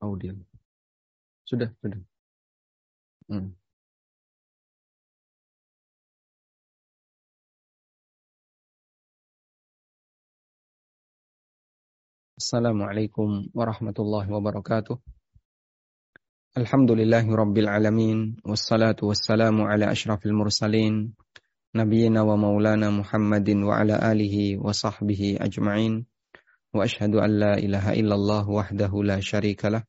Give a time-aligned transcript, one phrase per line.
[0.00, 0.32] audio.
[1.44, 2.00] Sudah, sudah.
[3.28, 3.52] Hmm.
[12.40, 14.96] Assalamualaikum warahmatullahi wabarakatuh.
[16.56, 21.14] Alhamdulillahi rabbil alamin wassalatu wassalamu ala asyrafil mursalin
[21.76, 26.09] nabiyina wa maulana Muhammadin wa ala alihi wa sahbihi ajma'in
[26.72, 29.82] la ilaha illallah wahdahu la syarikalah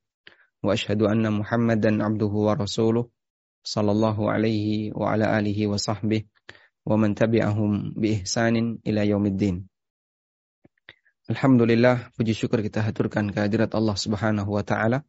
[0.61, 3.09] wa ashhadu anna Muhammadan abduhu wa rasuluh.
[3.62, 6.26] Sallallahu alaihi wa ala alihi wa sahbihi
[6.81, 9.70] wa man tabi'ahum bi ihsanin ila yaumiddin.
[11.30, 15.05] Alhamdulillah puji syukur kita haturkan kehadirat Allah Subhanahu wa taala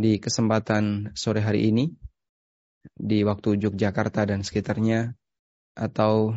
[0.00, 1.92] di kesempatan sore hari ini
[2.96, 5.12] di waktu Yogyakarta dan sekitarnya
[5.76, 6.32] atau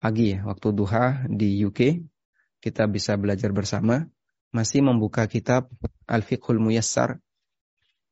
[0.00, 2.00] pagi waktu duha di UK,
[2.62, 4.06] kita bisa belajar bersama,
[4.54, 5.66] masih membuka kitab
[6.06, 7.18] Al-Fiqhul Muyassar,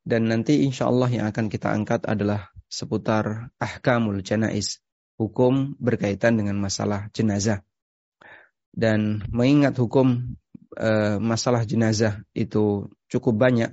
[0.03, 4.83] dan nanti insya Allah yang akan kita angkat adalah seputar ahkamul janais,
[5.15, 7.63] hukum berkaitan dengan masalah jenazah.
[8.71, 10.35] Dan mengingat hukum
[10.73, 10.89] e,
[11.21, 13.71] masalah jenazah itu cukup banyak,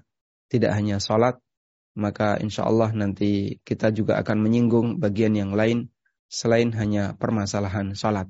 [0.52, 1.40] tidak hanya sholat,
[1.98, 5.90] maka insya Allah nanti kita juga akan menyinggung bagian yang lain
[6.28, 8.28] selain hanya permasalahan salat.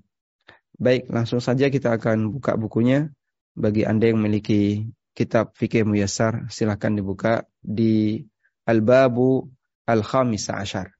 [0.79, 3.11] Baik, langsung saja kita akan buka bukunya.
[3.59, 4.87] Bagi Anda yang memiliki
[5.19, 8.23] kitab fikih muyassar, silahkan dibuka di
[8.63, 9.51] Al-Babu
[9.91, 10.95] Al-Khamisa Ashar.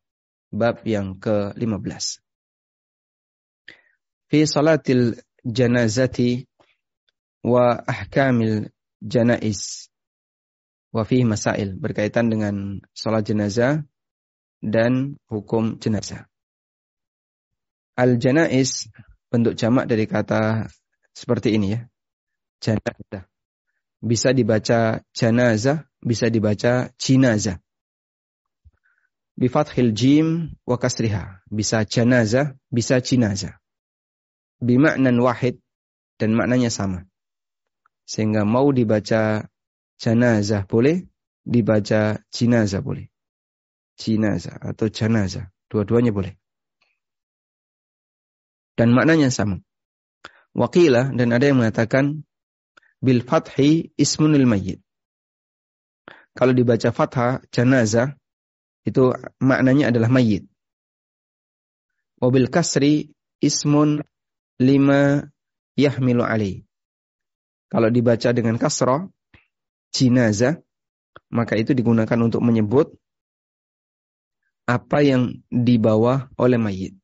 [0.51, 2.19] Bab yang ke-15.
[4.27, 5.15] Fi salatil
[5.47, 6.43] janazati
[7.47, 9.89] wa ahkamil janais
[10.91, 13.87] wa masail berkaitan dengan salat jenazah
[14.59, 16.27] dan hukum jenazah.
[17.95, 18.91] Al-janais
[19.29, 20.69] bentuk jamak dari kata
[21.13, 21.81] seperti ini ya.
[22.59, 23.25] Janazah.
[23.99, 27.59] Bisa dibaca janazah, bisa dibaca jinazah.
[29.39, 31.43] Bifathil jim wa kasriha.
[31.47, 33.63] Bisa janazah, bisa jinazah.
[34.59, 35.63] Bimaknan wahid
[36.19, 37.07] dan maknanya sama.
[38.03, 39.47] Sehingga mau dibaca
[40.03, 41.07] janazah boleh,
[41.47, 43.07] dibaca jinazah boleh.
[43.99, 45.51] Jinazah atau janazah.
[45.71, 46.39] Dua-duanya boleh
[48.79, 49.59] dan maknanya sama.
[50.55, 52.23] Wakilah dan ada yang mengatakan
[53.03, 54.79] bil fathi ismunil mayyit.
[56.39, 58.15] Kalau dibaca fathah janazah
[58.87, 59.11] itu
[59.43, 60.47] maknanya adalah mayyit.
[62.23, 63.11] Wabil kasri
[63.43, 64.03] ismun
[64.59, 65.27] lima
[65.79, 66.63] yahmilu alaih.
[67.71, 69.07] Kalau dibaca dengan kasrah
[69.95, 70.59] jinazah
[71.31, 72.97] maka itu digunakan untuk menyebut
[74.69, 76.98] apa yang dibawa oleh mayit.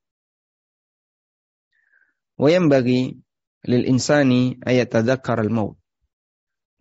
[2.34, 3.15] Wayam bagi
[3.62, 5.78] lil insani ayat tadakar al maut.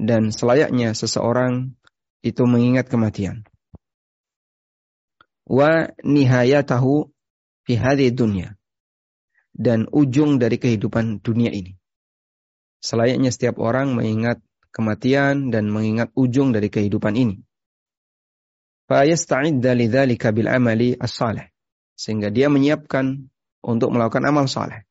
[0.02, 1.78] Dan selayaknya seseorang
[2.26, 3.46] itu mengingat kematian.
[5.46, 7.14] Wa nihayatahu
[7.70, 8.58] fi hadhi dunya.
[9.54, 11.78] Dan ujung dari kehidupan dunia ini.
[12.82, 14.42] Selayaknya setiap orang mengingat
[14.74, 17.38] kematian dan mengingat ujung dari kehidupan ini.
[18.90, 21.46] Fa yasta'idda lidzalika bil amali as-salih.
[21.94, 23.30] Sehingga dia menyiapkan
[23.62, 24.90] untuk melakukan amal saleh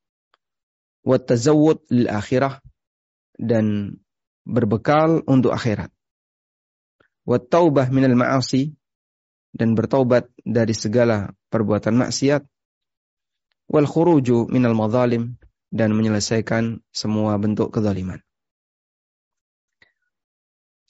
[1.02, 2.62] watazawud lil akhirah
[3.38, 3.98] dan
[4.46, 5.90] berbekal untuk akhirat.
[7.22, 8.74] Wattaubah minal ma'asi
[9.54, 12.42] dan bertaubat dari segala perbuatan maksiat.
[13.70, 15.38] Wal khuruju minal madzalim
[15.72, 18.20] dan menyelesaikan semua bentuk kezaliman.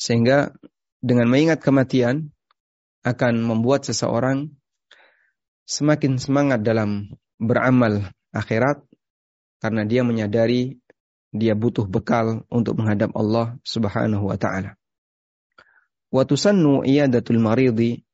[0.00, 0.50] Sehingga
[0.98, 2.34] dengan mengingat kematian
[3.06, 4.50] akan membuat seseorang
[5.62, 8.82] semakin semangat dalam beramal akhirat
[9.62, 10.82] karena dia menyadari
[11.32, 14.76] dia butuh bekal untuk menghadap Allah Subhanahu wa taala.
[16.12, 18.04] Wa tusannu iyadatul maridi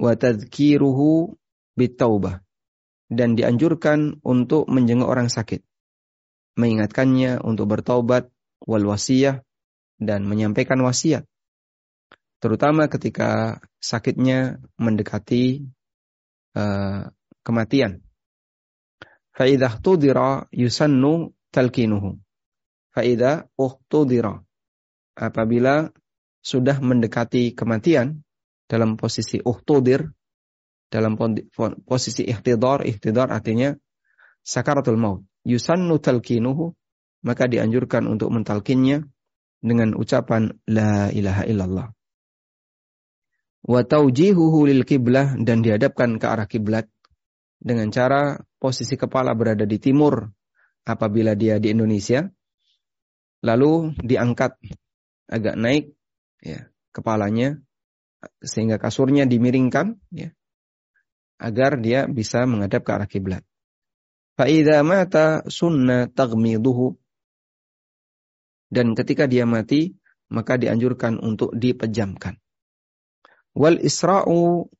[0.00, 1.36] wa tadhkiruhu
[1.76, 2.40] bitaubah
[3.12, 5.60] dan dianjurkan untuk menjenguk orang sakit,
[6.56, 8.30] mengingatkannya untuk bertaubat
[8.64, 9.44] wal wasiyah
[10.00, 11.28] dan menyampaikan wasiat.
[12.40, 15.68] Terutama ketika sakitnya mendekati
[16.56, 17.12] uh,
[17.44, 18.00] kematian.
[19.40, 22.20] Faidah tudira yusannu talkinuhu.
[22.92, 24.36] Faidah uhtudira.
[25.16, 25.88] Apabila
[26.44, 28.20] sudah mendekati kematian
[28.68, 30.12] dalam posisi uhtudir,
[30.92, 31.16] dalam
[31.88, 33.72] posisi ihtidar, ihtidar artinya
[34.44, 35.24] sakaratul maut.
[35.48, 36.76] Yusannu talkinuhu,
[37.24, 39.08] maka dianjurkan untuk mentalkinnya
[39.64, 41.88] dengan ucapan la ilaha illallah.
[43.64, 46.92] Wa taujihuhu lil kiblah dan dihadapkan ke arah kiblat
[47.56, 50.28] dengan cara posisi kepala berada di timur
[50.84, 52.28] apabila dia di Indonesia,
[53.40, 54.60] lalu diangkat
[55.32, 55.96] agak naik
[56.44, 57.56] ya, kepalanya
[58.44, 60.36] sehingga kasurnya dimiringkan ya
[61.40, 63.42] agar dia bisa menghadap ke arah kiblat.
[64.36, 67.00] Fa'idha mata sunnah tagmiduhu.
[68.70, 69.98] Dan ketika dia mati,
[70.30, 72.38] maka dianjurkan untuk dipejamkan.
[73.56, 74.70] Wal isra'u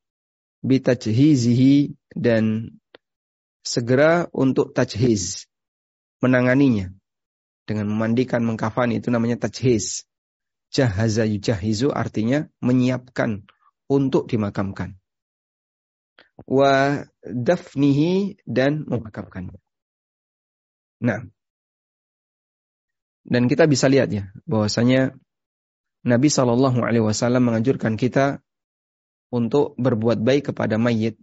[0.62, 2.70] bitajhizihi dan
[3.62, 5.46] segera untuk tajhiz,
[6.24, 6.92] menanganinya.
[7.68, 10.08] Dengan memandikan, mengkafani, itu namanya tajhiz.
[10.70, 13.42] Jahaza yujahizu artinya menyiapkan
[13.90, 15.00] untuk dimakamkan
[16.46, 19.58] wa dafnihi dan memakamkannya.
[21.00, 21.24] Nah,
[23.24, 25.16] dan kita bisa lihat ya bahwasanya
[26.04, 28.40] Nabi Shallallahu Alaihi Wasallam menganjurkan kita
[29.28, 31.20] untuk berbuat baik kepada mayit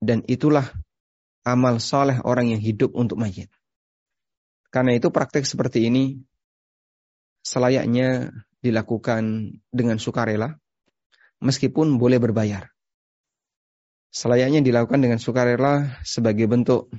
[0.00, 0.72] dan itulah
[1.42, 3.50] amal soleh orang yang hidup untuk mayit.
[4.72, 6.22] Karena itu praktek seperti ini
[7.42, 8.30] selayaknya
[8.62, 10.54] dilakukan dengan sukarela
[11.42, 12.70] meskipun boleh berbayar
[14.12, 16.92] selayaknya dilakukan dengan sukarela sebagai bentuk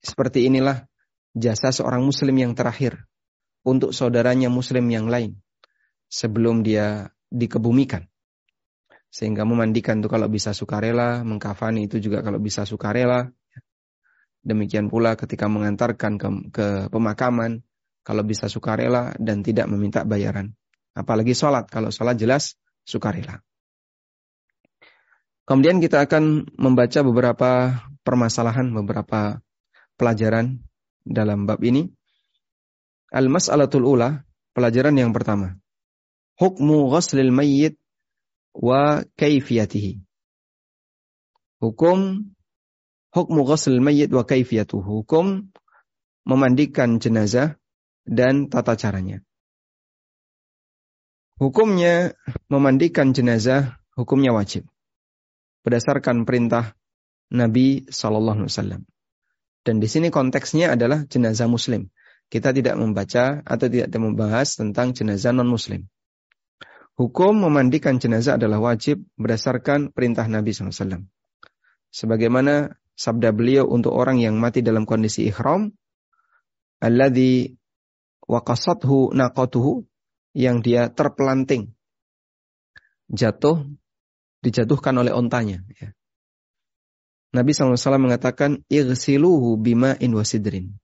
[0.00, 0.86] seperti inilah
[1.34, 3.04] jasa seorang muslim yang terakhir
[3.66, 5.34] untuk saudaranya muslim yang lain
[6.06, 8.06] sebelum dia dikebumikan.
[9.14, 13.30] Sehingga memandikan itu kalau bisa sukarela, mengkafani itu juga kalau bisa sukarela.
[14.42, 17.62] Demikian pula ketika mengantarkan ke, ke pemakaman,
[18.02, 20.58] kalau bisa sukarela dan tidak meminta bayaran.
[20.98, 23.38] Apalagi sholat, kalau sholat jelas sukarela.
[25.46, 27.50] Kemudian kita akan membaca beberapa
[28.02, 29.38] permasalahan, beberapa
[29.94, 30.58] pelajaran
[31.06, 31.86] dalam bab ini.
[33.14, 34.26] Al-mas'alatul ula,
[34.58, 35.54] pelajaran yang pertama.
[36.34, 37.78] Hukmu ghaslil mayyit
[38.54, 40.00] wa kaifiyatihi.
[41.60, 42.30] Hukum
[43.10, 45.02] hukmu ghaslil mayyit wa kaifiyatuhu.
[45.02, 45.50] Hukum
[46.24, 47.58] memandikan jenazah
[48.06, 49.20] dan tata caranya.
[51.34, 52.14] Hukumnya
[52.46, 54.70] memandikan jenazah hukumnya wajib
[55.66, 56.78] berdasarkan perintah
[57.32, 58.82] Nabi Shallallahu Alaihi Wasallam.
[59.64, 61.88] Dan di sini konteksnya adalah jenazah Muslim.
[62.28, 65.88] Kita tidak membaca atau tidak membahas tentang jenazah non Muslim.
[66.94, 71.10] Hukum memandikan jenazah adalah wajib berdasarkan perintah Nabi SAW.
[71.90, 75.74] Sebagaimana sabda beliau untuk orang yang mati dalam kondisi ihram,
[76.78, 77.58] alladhi
[78.30, 79.82] waqasathu naqatuhu,
[80.34, 81.74] yang dia terpelanting,
[83.10, 83.66] jatuh
[84.42, 85.62] dijatuhkan oleh ontanya.
[85.78, 85.94] Ya.
[87.34, 90.78] Nabi SAW mengatakan, Irsiluhu bima in wasidrin.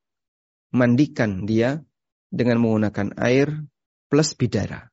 [0.75, 1.83] Mandikan dia
[2.31, 3.67] dengan menggunakan air
[4.11, 4.90] plus bidara.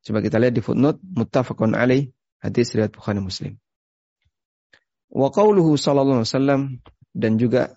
[0.00, 2.08] Coba kita lihat di footnote, muttafaqun alaih,
[2.40, 3.60] hadis riwayat Bukhari Muslim.
[5.10, 6.60] Wa qawluhu sallallahu alaihi wasallam
[7.12, 7.74] dan juga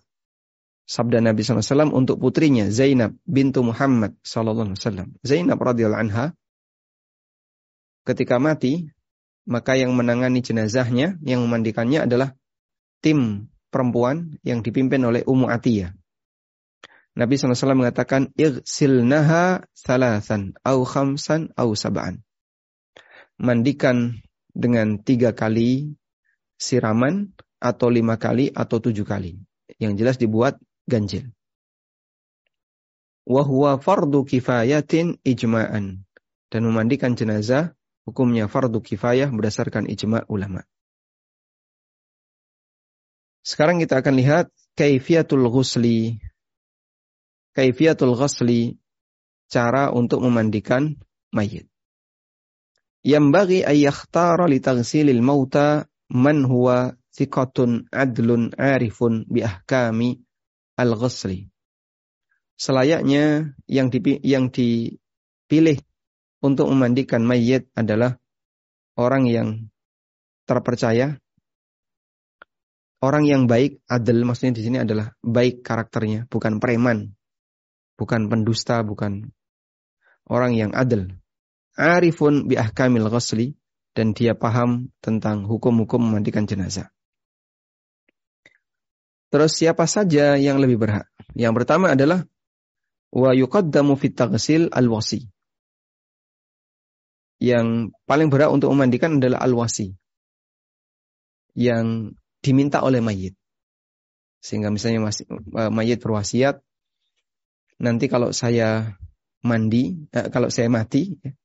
[0.86, 5.08] sabda Nabi SAW untuk putrinya Zainab bintu Muhammad sallallahu alaihi wasallam.
[5.26, 6.26] Zainab radhiyallahu anha
[8.06, 8.94] ketika mati
[9.44, 12.36] maka yang menangani jenazahnya, yang memandikannya adalah
[13.04, 15.92] tim perempuan yang dipimpin oleh Ummu Atiyah.
[17.14, 22.26] Nabi SAW mengatakan, Igsilnaha salasan, au khamsan, au sab'an.
[23.38, 24.18] Mandikan
[24.54, 25.94] dengan tiga kali
[26.58, 29.40] siraman, atau lima kali, atau tujuh kali.
[29.78, 30.58] Yang jelas dibuat
[30.90, 31.32] ganjil.
[33.24, 36.04] Wahuwa fardu kifayatin ijma'an.
[36.52, 40.68] Dan memandikan jenazah hukumnya fardu kifayah berdasarkan ijma ulama.
[43.44, 44.46] Sekarang kita akan lihat
[44.76, 46.20] kaifiatul ghusli.
[47.54, 48.74] Kaifiatul ghusli
[49.46, 50.98] cara untuk memandikan
[51.30, 51.70] mayit.
[53.06, 60.18] Yang bagi ayyakhtara li taghsilil mauta man huwa thiqatun adlun arifun bi ahkami
[60.82, 61.46] al-ghusli.
[62.58, 63.94] Selayaknya yang
[64.24, 65.78] yang dipilih
[66.42, 68.18] untuk memandikan mayit adalah
[68.98, 69.50] orang yang
[70.50, 71.18] terpercaya,
[73.04, 77.16] orang yang baik, adil maksudnya di sini adalah baik karakternya, bukan preman,
[78.00, 79.32] bukan pendusta, bukan
[80.30, 81.14] orang yang adil.
[81.74, 83.58] Arifun bi ahkamil ghusli
[83.98, 86.94] dan dia paham tentang hukum-hukum memandikan jenazah.
[89.34, 91.10] Terus siapa saja yang lebih berhak?
[91.34, 92.22] Yang pertama adalah
[93.10, 95.34] wa yuqaddamu fit taghsil al-wasi
[97.44, 100.00] yang paling berat untuk memandikan adalah al-wasi.
[101.60, 103.36] Yang diminta oleh mayit.
[104.40, 106.64] Sehingga misalnya eh, mayit berwasiat,
[107.84, 108.96] nanti kalau saya
[109.44, 111.36] mandi, eh, kalau saya mati, ya,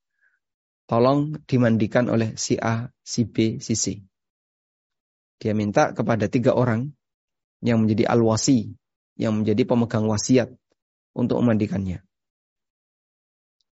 [0.86, 4.00] tolong dimandikan oleh si A, si B, si C.
[5.38, 6.94] Dia minta kepada tiga orang
[7.58, 8.74] yang menjadi al-wasi,
[9.18, 10.54] yang menjadi pemegang wasiat
[11.14, 12.02] untuk memandikannya.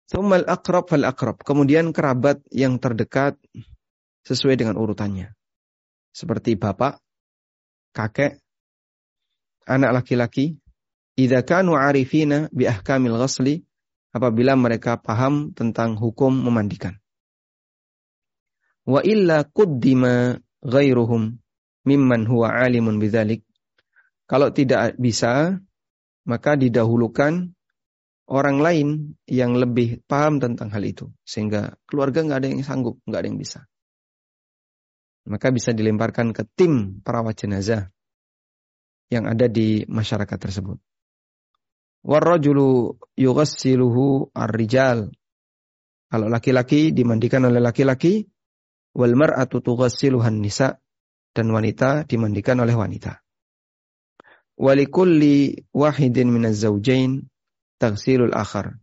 [0.09, 1.41] Thummal akrab fal akrab.
[1.41, 3.41] Kemudian kerabat yang terdekat
[4.29, 5.33] sesuai dengan urutannya.
[6.13, 7.01] Seperti bapak,
[7.97, 8.41] kakek,
[9.65, 10.61] anak laki-laki.
[11.15, 13.63] Idza kanu arifina bi ahkamil ghasli
[14.11, 16.99] apabila mereka paham tentang hukum memandikan.
[18.83, 21.39] Wa illa quddima ghairuhum
[21.87, 23.47] mimman huwa alimun bidzalik.
[24.25, 25.61] Kalau tidak bisa,
[26.25, 27.53] maka didahulukan
[28.27, 28.89] orang lain
[29.29, 31.13] yang lebih paham tentang hal itu.
[31.23, 33.61] Sehingga keluarga nggak ada yang sanggup, nggak ada yang bisa.
[35.29, 37.89] Maka bisa dilemparkan ke tim perawat jenazah
[39.13, 40.81] yang ada di masyarakat tersebut.
[42.05, 45.09] Warrajulu yughassiluhu ar-rijal.
[46.13, 48.29] Kalau laki-laki dimandikan oleh laki-laki,
[48.93, 50.79] wal mar'atu tughassiluhan nisa
[51.33, 53.25] dan wanita dimandikan oleh wanita.
[54.55, 57.27] Walikulli wahidin minaz zawjain
[57.81, 58.79] tagsilul akhar.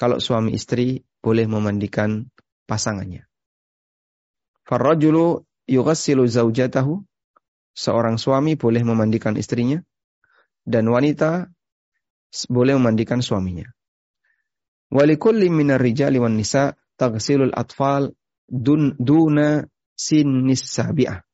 [0.00, 2.26] Kalau suami istri boleh memandikan
[2.66, 3.28] pasangannya.
[4.66, 7.04] Farrajulu yughassilu zaujatahu.
[7.72, 9.78] Seorang suami boleh memandikan istrinya.
[10.66, 11.52] Dan wanita
[12.48, 13.68] boleh memandikan suaminya.
[14.92, 18.12] Walikulli minar rijali wan nisa tagsilul atfal
[18.48, 19.64] dun, duna
[19.96, 21.24] sinis sabi'ah.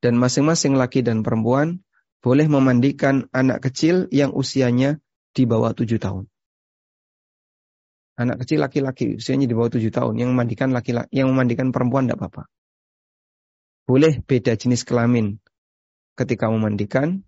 [0.00, 1.84] Dan masing-masing laki dan perempuan
[2.24, 5.00] boleh memandikan anak kecil yang usianya
[5.32, 6.28] di bawah tujuh tahun.
[8.20, 12.20] Anak kecil laki-laki usianya di bawah tujuh tahun yang memandikan laki-laki yang memandikan perempuan tidak
[12.20, 12.42] apa-apa.
[13.88, 15.40] Boleh beda jenis kelamin
[16.20, 17.24] ketika memandikan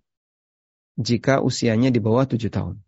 [0.99, 2.81] jika usianya di bawah tujuh tahun.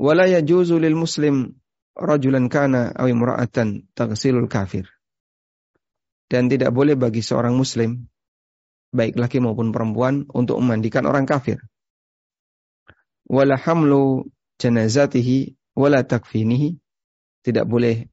[0.00, 1.60] Wala yajuzu lil muslim
[1.92, 4.88] rajulan kana aw imra'atan taghsilul kafir.
[6.30, 8.06] Dan tidak boleh bagi seorang muslim
[8.94, 11.58] baik laki maupun perempuan untuk memandikan orang kafir.
[13.26, 16.78] Wala hamlu janazatihi wala takfinihi
[17.46, 18.10] tidak boleh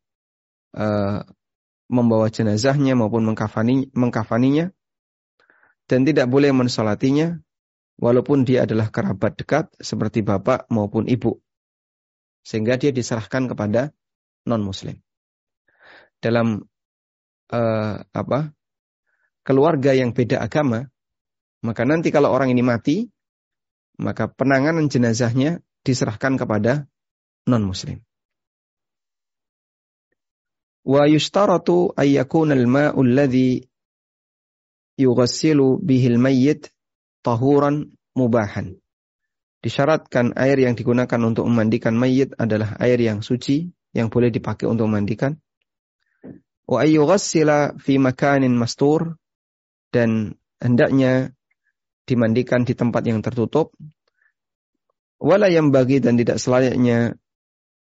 [0.77, 1.25] uh,
[1.87, 4.71] membawa jenazahnya maupun mengkafani, mengkafaninya
[5.87, 7.39] dan tidak boleh mensolatinya
[7.97, 11.41] walaupun dia adalah kerabat dekat seperti bapak maupun ibu
[12.45, 13.91] sehingga dia diserahkan kepada
[14.47, 14.97] non muslim
[16.21, 16.65] dalam
[17.51, 18.57] uh, apa
[19.47, 20.91] keluarga yang beda agama,
[21.63, 23.07] maka nanti kalau orang ini mati,
[23.95, 26.91] maka penanganan jenazahnya diserahkan kepada
[27.47, 28.03] non-muslim.
[30.83, 33.63] Wa yushtaratu ayyakuna al-ma'u alladhi
[34.99, 36.67] yughassilu bihi al-mayyit
[37.27, 38.79] tahuran mubahan.
[39.60, 44.88] Disyaratkan air yang digunakan untuk memandikan mayit adalah air yang suci yang boleh dipakai untuk
[44.88, 45.36] memandikan.
[46.63, 49.19] Wa ayyughassila fi makanin mastur
[49.91, 51.36] dan hendaknya
[52.07, 53.75] dimandikan di tempat yang tertutup.
[55.19, 57.17] Wala yang bagi dan tidak selayaknya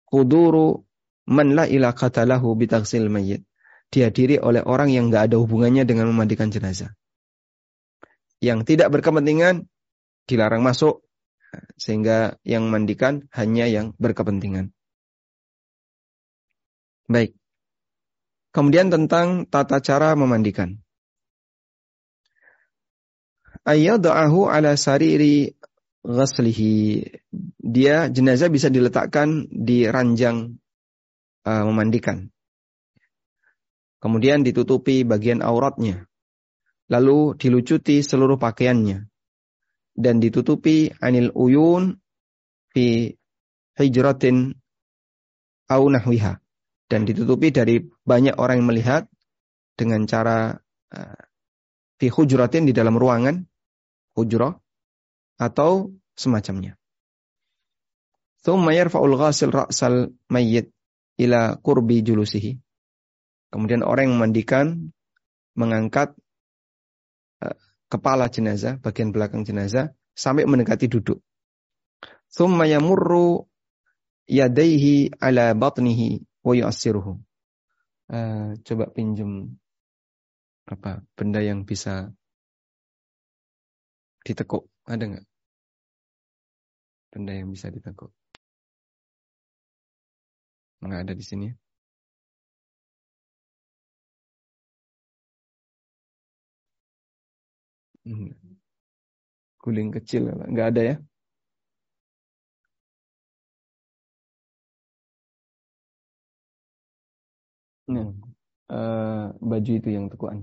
[0.09, 0.83] kuduru
[1.29, 3.47] man la ilaqata lahu bitaghsil mayyit.
[3.93, 6.97] Dihadiri oleh orang yang nggak ada hubungannya dengan memandikan jenazah.
[8.47, 9.67] Yang tidak berkepentingan
[10.31, 11.03] dilarang masuk
[11.75, 14.71] sehingga yang memandikan hanya yang berkepentingan.
[17.11, 17.35] Baik.
[18.55, 20.79] Kemudian tentang tata cara memandikan
[23.67, 25.59] ayyadahu ala sariri
[26.07, 27.03] ghaslihi.
[27.59, 30.55] Dia jenazah bisa diletakkan di ranjang
[31.43, 32.31] uh, memandikan.
[33.99, 36.07] Kemudian ditutupi bagian auratnya.
[36.87, 38.99] Lalu dilucuti seluruh pakaiannya.
[39.97, 41.97] Dan ditutupi anil uyun
[42.71, 43.11] fi
[43.75, 44.55] hijratin
[45.73, 46.39] au nahwiha.
[46.87, 49.03] Dan ditutupi dari banyak orang yang melihat
[49.75, 50.55] dengan cara
[50.95, 51.23] uh,
[51.99, 53.43] fi hujratin di dalam ruangan
[54.15, 54.55] hujrah
[55.37, 56.79] atau semacamnya.
[58.47, 60.71] Thumma yarfa'ul ghasil ra'sal mayyit
[61.19, 62.57] ila kurbi julusihi.
[63.51, 64.67] Kemudian orang yang memandikan
[65.57, 66.15] mengangkat
[67.87, 71.23] kepala jenazah, bagian belakang jenazah sampai mendekati duduk.
[72.31, 73.47] Thumma yamurru
[74.27, 77.23] yadaihi ala batnihi wa yu'assiruhu.
[78.07, 79.59] Uh, coba pinjam
[80.67, 82.11] apa benda yang bisa
[84.23, 84.71] ditekuk?
[84.87, 85.27] Ada nggak?
[87.11, 88.11] Benda yang bisa ditekuk?
[90.83, 91.51] Nggak ada di sini
[99.63, 100.23] Guling kecil
[100.53, 100.95] nggak ada ya?
[107.93, 108.09] Nah,
[108.75, 110.39] uh, baju itu yang tekuan.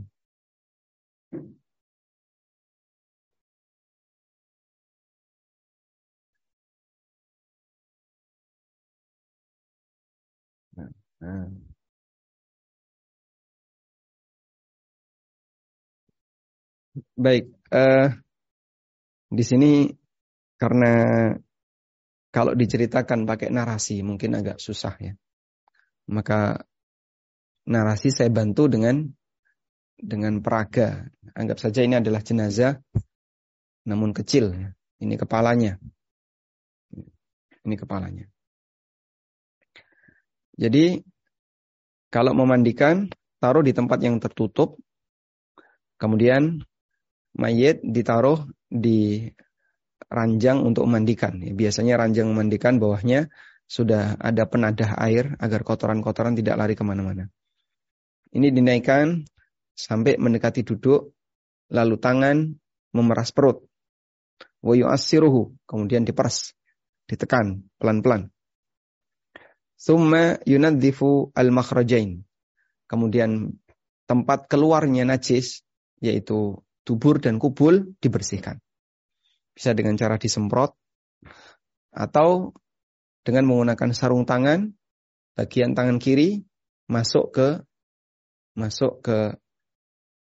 [10.76, 10.90] Nah,
[11.22, 11.63] nah.
[17.24, 18.12] Baik, uh,
[19.32, 19.88] di sini
[20.60, 21.32] karena
[22.36, 25.16] kalau diceritakan pakai narasi mungkin agak susah ya.
[26.12, 26.68] Maka
[27.64, 29.08] narasi saya bantu dengan
[29.96, 31.08] dengan peraga.
[31.32, 32.84] Anggap saja ini adalah jenazah
[33.88, 34.76] namun kecil ya.
[35.00, 35.80] Ini kepalanya.
[37.64, 38.28] Ini kepalanya.
[40.60, 41.00] Jadi
[42.12, 43.08] kalau memandikan
[43.40, 44.76] taruh di tempat yang tertutup
[45.96, 46.60] kemudian
[47.38, 49.30] mayit ditaruh di
[50.10, 51.42] ranjang untuk memandikan.
[51.42, 53.34] Biasanya ranjang memandikan bawahnya
[53.66, 57.30] sudah ada penadah air agar kotoran-kotoran tidak lari ke mana-mana.
[58.34, 59.26] Ini dinaikkan
[59.74, 61.14] sampai mendekati duduk,
[61.74, 62.54] lalu tangan
[62.94, 63.66] memeras perut.
[64.64, 66.56] Wayu asiruhu, kemudian diperas,
[67.10, 68.32] ditekan pelan-pelan.
[69.76, 72.24] Summa yunadzifu al-makhrajain.
[72.88, 73.60] Kemudian
[74.08, 75.66] tempat keluarnya najis,
[76.00, 78.60] yaitu dubur dan kubul dibersihkan.
[79.56, 80.76] Bisa dengan cara disemprot
[81.94, 82.52] atau
[83.24, 84.74] dengan menggunakan sarung tangan
[85.40, 86.44] bagian tangan kiri
[86.92, 87.48] masuk ke
[88.54, 89.18] masuk ke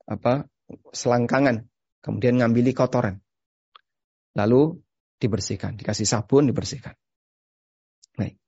[0.07, 0.47] apa
[0.95, 1.67] selangkangan
[2.01, 3.21] kemudian ngambili kotoran.
[4.33, 4.81] Lalu
[5.19, 6.97] dibersihkan dikasih sabun dibersihkan.
[8.17, 8.39] Baik.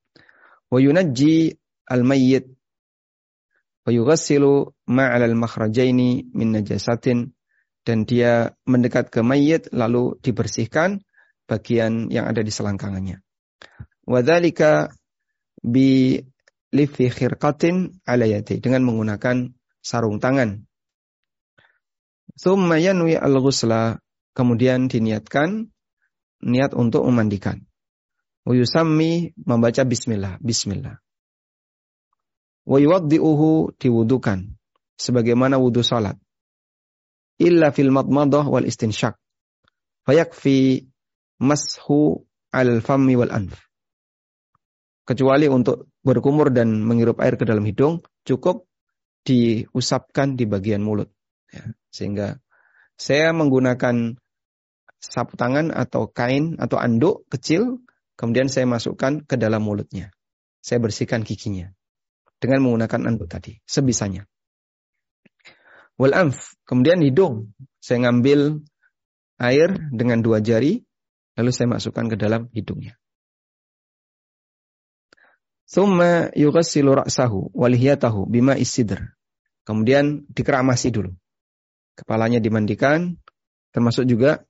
[0.71, 1.53] Wa yunajji
[1.85, 2.49] al mayyit
[3.85, 7.34] wa yughassilu ma'al al makhrajaini min najasatin
[7.85, 11.05] dan dia mendekat ke mayit lalu dibersihkan
[11.45, 13.21] bagian yang ada di selangkangannya.
[14.09, 14.89] Wadzalika
[15.61, 16.17] bi
[16.73, 19.53] lifi khirqatin ala dengan menggunakan
[19.85, 20.65] sarung tangan.
[22.35, 24.01] Tsumma yanwi al-ghusla
[24.35, 25.71] kemudian diniatkan
[26.43, 27.63] niat untuk memandikan.
[28.45, 31.01] Uyusammi membaca bismillah, bismillah.
[32.65, 34.57] Wa yuwaddi'uhu diwudukan
[34.97, 36.17] sebagaimana wudu salat
[37.41, 39.19] illa fil madmadah wal istinsyak.
[40.05, 40.85] Fayakfi
[41.41, 43.57] mashu al fami wal anf.
[45.05, 48.65] Kecuali untuk berkumur dan menghirup air ke dalam hidung, cukup
[49.25, 51.13] diusapkan di bagian mulut.
[51.53, 52.27] Ya, sehingga
[52.97, 54.17] saya menggunakan
[54.97, 57.85] sapu tangan atau kain atau anduk kecil,
[58.17, 60.09] kemudian saya masukkan ke dalam mulutnya.
[60.65, 61.69] Saya bersihkan giginya
[62.41, 64.25] dengan menggunakan anduk tadi, sebisanya.
[65.95, 67.55] Wal anf, kemudian hidung.
[67.79, 68.59] Saya ngambil
[69.39, 70.83] air dengan dua jari,
[71.39, 72.99] lalu saya masukkan ke dalam hidungnya.
[75.65, 79.17] Thumma yughassilu ra'sahu walihiyatahu bima isidr.
[79.65, 81.15] Kemudian dikeramasi dulu.
[81.97, 83.17] Kepalanya dimandikan,
[83.73, 84.45] termasuk juga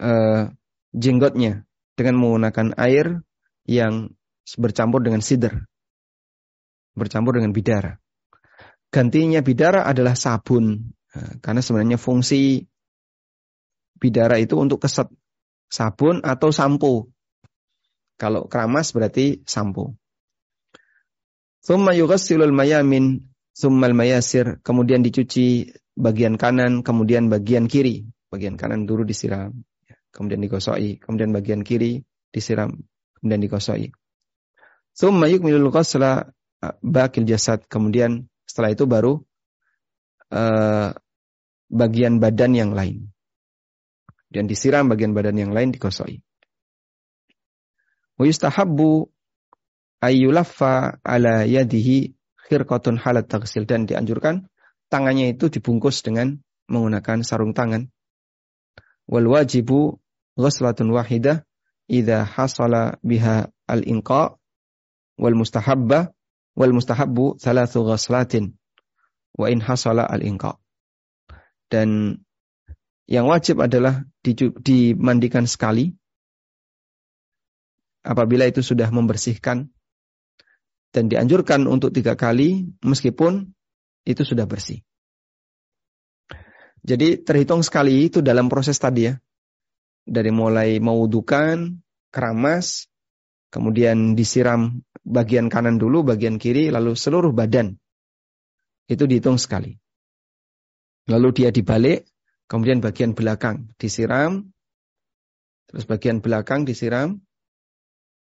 [0.00, 0.50] uh,
[0.90, 3.22] jenggotnya dengan menggunakan air
[3.68, 4.10] yang
[4.58, 5.54] bercampur dengan sidr.
[6.98, 7.99] Bercampur dengan bidara.
[8.90, 10.90] Gantinya bidara adalah sabun.
[11.14, 12.66] Nah, karena sebenarnya fungsi
[13.98, 15.06] bidara itu untuk keset
[15.70, 17.10] sabun atau sampo.
[18.18, 19.94] Kalau keramas berarti sampo.
[21.62, 24.58] Thumma yughassilul mayamin thummal mayasir.
[24.64, 28.08] Kemudian dicuci bagian kanan, kemudian bagian kiri.
[28.30, 29.50] Bagian kanan dulu disiram,
[30.14, 31.02] kemudian digosoi.
[31.02, 32.00] Kemudian bagian kiri
[32.30, 32.78] disiram,
[33.18, 33.90] kemudian digosoi.
[34.94, 36.30] Thumma yukmilul ghasla
[36.80, 37.66] bakil jasad.
[37.66, 39.22] Kemudian setelah itu baru
[40.34, 40.90] uh,
[41.70, 43.14] bagian badan yang lain.
[44.26, 46.22] Dan disiram bagian badan yang lain dikosoi.
[48.18, 49.06] Wa yustahabbu
[50.02, 52.14] ayyulaffa ala yadihi
[52.50, 54.50] khirqatun halat taksil dan dianjurkan
[54.90, 57.86] tangannya itu dibungkus dengan menggunakan sarung tangan.
[59.06, 59.98] Wal wajibu
[60.34, 61.46] ghuslatun wahidah
[61.90, 64.38] idza hasala biha al-inqa
[65.18, 66.14] wal mustahabba
[66.54, 68.54] wal mustahabbu thalathu ghaslatin
[69.38, 70.58] wa in hasala al inqa.
[71.70, 72.18] Dan
[73.06, 74.06] yang wajib adalah
[74.62, 75.94] dimandikan sekali
[78.06, 79.70] apabila itu sudah membersihkan
[80.90, 83.54] dan dianjurkan untuk tiga kali meskipun
[84.06, 84.82] itu sudah bersih.
[86.80, 89.14] Jadi terhitung sekali itu dalam proses tadi ya.
[90.10, 91.76] Dari mulai mewudukan,
[92.08, 92.88] keramas,
[93.52, 97.74] kemudian disiram bagian kanan dulu, bagian kiri, lalu seluruh badan.
[98.86, 99.74] Itu dihitung sekali.
[101.10, 102.06] Lalu dia dibalik,
[102.46, 104.54] kemudian bagian belakang disiram,
[105.66, 107.18] terus bagian belakang disiram,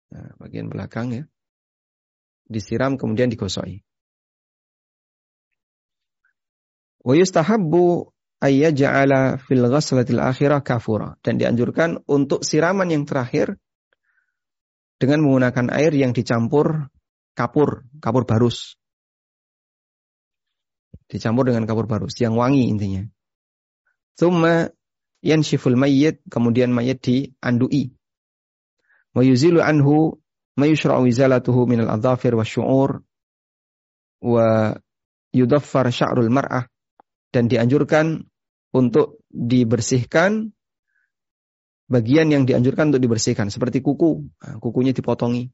[0.09, 1.23] nah, bagian belakang ya,
[2.49, 3.85] disiram kemudian digosoi.
[7.03, 13.59] Wa yustahabbu ayyaja'ala fil ghaslatil akhirah kafura dan dianjurkan untuk siraman yang terakhir
[15.03, 16.87] dengan menggunakan air yang dicampur
[17.35, 18.79] kapur, kapur barus.
[21.11, 23.03] Dicampur dengan kapur barus yang wangi intinya.
[24.15, 24.71] Thumma
[25.19, 27.91] yanshiful mayyit, kemudian mayit diandui.
[29.11, 30.23] Wa yuzilu anhu
[30.55, 33.03] ma yushra'u izalatuhu minal adhafir wa syu'ur
[34.23, 34.71] wa
[35.35, 36.71] yudaffar sya'rul mar'ah
[37.35, 38.23] dan dianjurkan
[38.71, 40.55] untuk dibersihkan
[41.93, 45.53] bagian yang dianjurkan untuk dibersihkan seperti kuku, nah, kukunya dipotongi.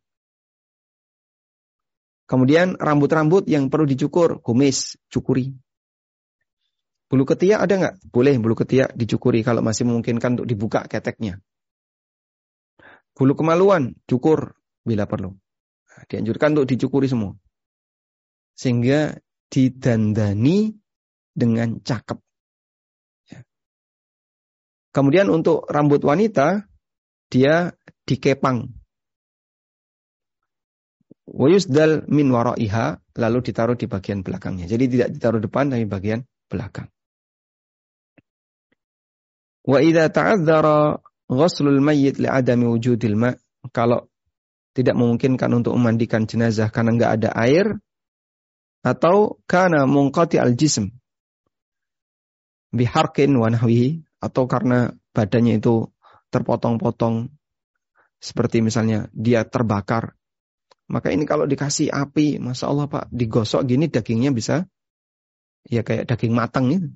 [2.30, 5.52] Kemudian rambut-rambut yang perlu dicukur, kumis, cukuri.
[7.10, 7.96] Bulu ketiak ada nggak?
[8.14, 11.42] Boleh bulu ketiak dicukuri kalau masih memungkinkan untuk dibuka keteknya.
[13.18, 14.54] Bulu kemaluan, cukur
[14.86, 15.34] bila perlu.
[15.90, 17.34] Nah, dianjurkan untuk dicukuri semua.
[18.54, 19.18] Sehingga
[19.50, 20.78] didandani
[21.34, 22.29] dengan cakep.
[25.00, 26.68] Kemudian untuk rambut wanita,
[27.32, 27.72] dia
[28.04, 28.68] dikepang.
[31.24, 34.68] Wayusdal min waro'iha, lalu ditaruh di bagian belakangnya.
[34.68, 36.92] Jadi tidak ditaruh depan, tapi bagian belakang.
[39.64, 41.00] Wa idza ta'adzara
[41.32, 43.40] ghuslul mayyit li'adami wujudil ma'
[43.72, 44.04] kalau
[44.76, 47.72] tidak memungkinkan untuk memandikan jenazah karena enggak ada air
[48.84, 50.92] atau karena munqati al-jism
[52.76, 55.88] biharkin wa nahwihi atau karena badannya itu
[56.30, 57.32] terpotong-potong
[58.20, 60.16] seperti misalnya dia terbakar
[60.92, 64.68] maka ini kalau dikasih api Masya Allah Pak digosok gini dagingnya bisa
[65.68, 66.90] ya kayak daging matang itu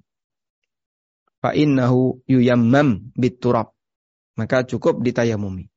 [1.43, 3.75] fa innahu yuyammam biturab.
[4.39, 5.67] Maka cukup ditayamumi.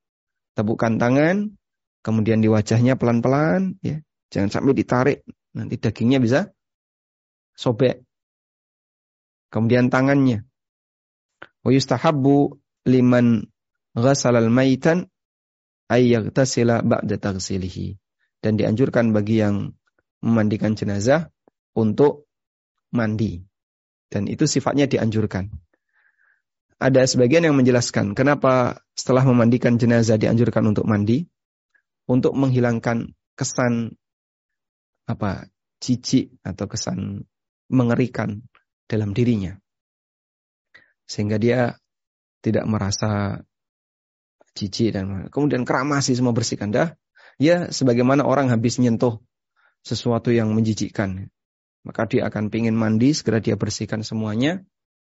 [0.54, 1.58] Tepukkan tangan,
[2.00, 4.00] kemudian di wajahnya pelan-pelan, ya.
[4.30, 5.18] Jangan sampai ditarik,
[5.52, 6.40] nanti dagingnya bisa
[7.52, 8.06] sobek.
[9.50, 10.46] Kemudian tangannya.
[11.66, 13.50] Wa yustahabbu liman
[13.98, 15.10] ghasalal maitan
[15.90, 17.98] ayyagtasila ba'da taghsilihi.
[18.38, 19.74] Dan dianjurkan bagi yang
[20.22, 21.34] memandikan jenazah
[21.74, 22.30] untuk
[22.94, 23.42] mandi.
[24.06, 25.50] Dan itu sifatnya dianjurkan.
[26.78, 31.26] Ada sebagian yang menjelaskan kenapa setelah memandikan jenazah dianjurkan untuk mandi
[32.06, 33.96] untuk menghilangkan kesan
[35.10, 35.50] apa
[35.82, 37.26] cici atau kesan
[37.72, 38.44] mengerikan
[38.86, 39.58] dalam dirinya.
[41.06, 41.78] Sehingga dia
[42.42, 43.42] tidak merasa
[44.52, 46.94] cici dan kemudian keramasi semua bersihkan dah.
[47.40, 49.20] Ya sebagaimana orang habis nyentuh
[49.84, 51.30] sesuatu yang menjijikkan
[51.86, 54.66] maka dia akan pingin mandi, segera dia bersihkan semuanya,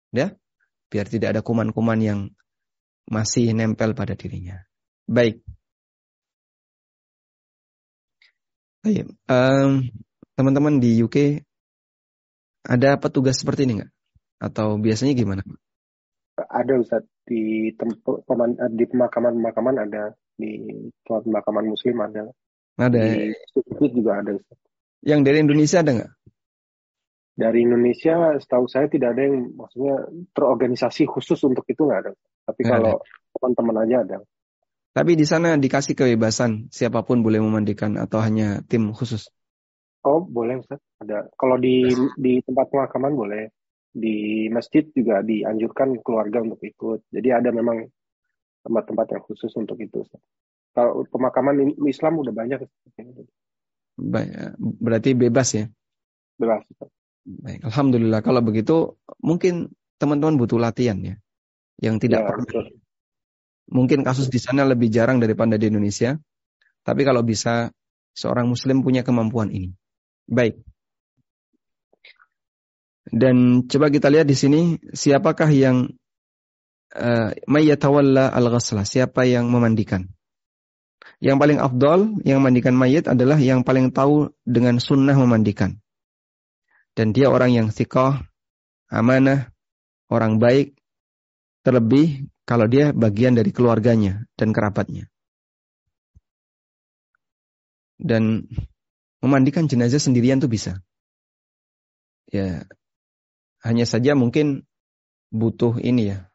[0.09, 0.33] ya,
[0.89, 2.19] biar tidak ada kuman-kuman yang
[3.05, 4.65] masih nempel pada dirinya.
[5.05, 5.45] Baik.
[8.81, 9.05] Baik.
[10.33, 11.45] Teman-teman di UK
[12.65, 13.91] ada petugas seperti ini nggak?
[14.41, 15.45] Atau biasanya gimana?
[16.53, 18.21] Ada Ustaz di tempat
[18.77, 20.61] di pemakaman-pemakaman ada di
[21.01, 22.29] tempat pemakaman muslim ada.
[22.77, 22.99] Ada.
[23.01, 24.57] Di juga ada Ustaz.
[25.01, 26.13] Yang dari Indonesia ada nggak?
[27.33, 30.05] dari Indonesia setahu saya tidak ada yang maksudnya
[30.37, 32.11] terorganisasi khusus untuk itu nggak ada.
[32.45, 32.95] Tapi nggak kalau
[33.33, 34.17] teman-teman aja ada.
[34.93, 39.33] Tapi di sana dikasih kebebasan siapa pun boleh memandikan atau hanya tim khusus?
[40.05, 40.77] Oh boleh Ustaz.
[41.01, 41.33] Ada.
[41.33, 41.89] Kalau di
[42.21, 43.49] di tempat pemakaman boleh.
[43.93, 47.05] Di masjid juga dianjurkan keluarga untuk ikut.
[47.13, 47.85] Jadi ada memang
[48.65, 50.01] tempat-tempat yang khusus untuk itu.
[50.73, 52.65] Kalau pemakaman Islam udah banyak.
[54.57, 55.69] Berarti bebas ya?
[56.41, 56.65] Bebas.
[57.23, 58.25] Baik, alhamdulillah.
[58.25, 61.15] Kalau begitu mungkin teman-teman butuh latihan ya,
[61.79, 62.43] yang tidak ya, pernah.
[62.49, 62.65] Betul.
[63.71, 66.19] Mungkin kasus di sana lebih jarang daripada di Indonesia,
[66.83, 67.71] tapi kalau bisa
[68.11, 69.71] seorang Muslim punya kemampuan ini.
[70.27, 70.59] Baik.
[73.13, 75.93] Dan coba kita lihat di sini siapakah yang
[76.97, 77.29] uh,
[78.33, 80.09] al-ghasla, siapa yang memandikan.
[81.21, 85.77] Yang paling afdol yang memandikan mayat adalah yang paling tahu dengan sunnah memandikan
[86.93, 88.21] dan dia orang yang sikoh,
[88.89, 89.49] amanah,
[90.13, 90.77] orang baik,
[91.65, 95.09] terlebih kalau dia bagian dari keluarganya dan kerabatnya.
[97.97, 98.45] Dan
[99.25, 100.81] memandikan jenazah sendirian tuh bisa.
[102.29, 102.65] Ya,
[103.63, 104.67] hanya saja mungkin
[105.31, 106.27] butuh ini ya,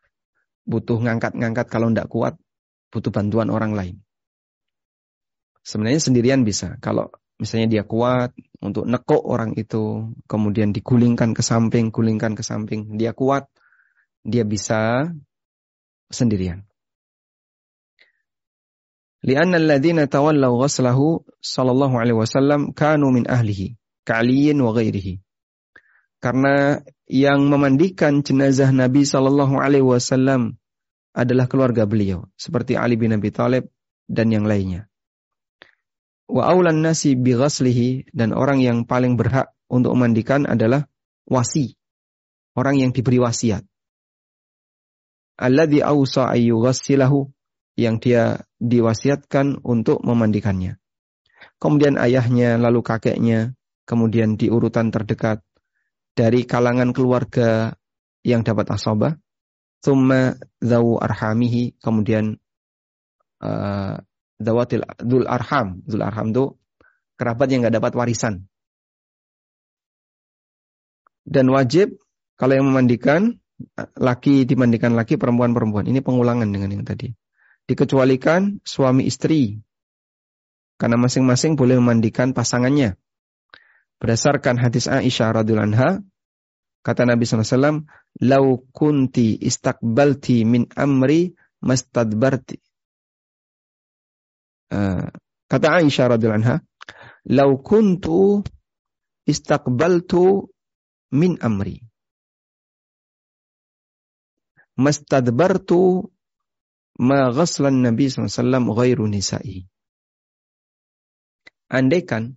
[0.64, 2.34] butuh ngangkat-ngangkat kalau tidak kuat,
[2.88, 3.96] butuh bantuan orang lain.
[5.60, 6.80] Sebenarnya sendirian bisa.
[6.80, 8.32] Kalau misalnya dia kuat
[8.64, 13.46] untuk nekuk orang itu, kemudian digulingkan ke samping, gulingkan ke samping, dia kuat,
[14.24, 15.12] dia bisa
[16.08, 16.64] sendirian.
[19.20, 23.76] Lianna alladhina tawallaw ghaslahu sallallahu alaihi wasallam kanu min ahlihi
[24.08, 25.20] ka'aliyin wa ghairihi.
[26.18, 30.59] Karena yang memandikan jenazah Nabi sallallahu alaihi wasallam
[31.14, 33.70] adalah keluarga beliau seperti Ali bin Abi Thalib
[34.11, 34.90] dan yang lainnya.
[36.28, 40.85] Wa aulan nasi bighaslihi dan orang yang paling berhak untuk memandikan adalah
[41.24, 41.78] wasi.
[42.59, 43.62] Orang yang diberi wasiat.
[45.38, 47.31] Alladhi awsa ayyughassilahu
[47.78, 50.83] yang dia diwasiatkan untuk memandikannya.
[51.62, 53.54] Kemudian ayahnya, lalu kakeknya,
[53.87, 55.38] kemudian di urutan terdekat
[56.18, 57.78] dari kalangan keluarga
[58.26, 59.14] yang dapat asabah,
[59.78, 62.35] thumma dhawu arhamihi, kemudian
[63.38, 64.02] uh,
[64.38, 65.78] Dawatil Dul Arham.
[65.87, 66.59] Dul Arham itu
[67.14, 68.50] kerabat yang nggak dapat warisan.
[71.22, 72.02] Dan wajib
[72.35, 73.38] kalau yang memandikan
[73.98, 75.87] laki dimandikan laki, perempuan perempuan.
[75.87, 77.14] Ini pengulangan dengan yang tadi.
[77.66, 79.59] Dikecualikan suami istri.
[80.78, 82.94] Karena masing-masing boleh memandikan pasangannya.
[83.98, 85.90] Berdasarkan hadis Aisyah radhiyallahu anha,
[86.87, 87.82] kata Nabi SAW,
[88.22, 92.62] "Lau kunti istakbalti min amri mastadbarti
[94.68, 95.08] Eh,
[95.48, 96.56] kata Aisyah radhiyallahu anha,
[97.24, 98.44] "Lau kuntu
[99.24, 100.52] istaqbaltu
[101.16, 101.80] min amri."
[104.76, 106.12] Mastadbartu
[107.00, 109.66] ma ghaslan Nabi SAW ghairu nisa'i.
[111.72, 112.37] Andaikan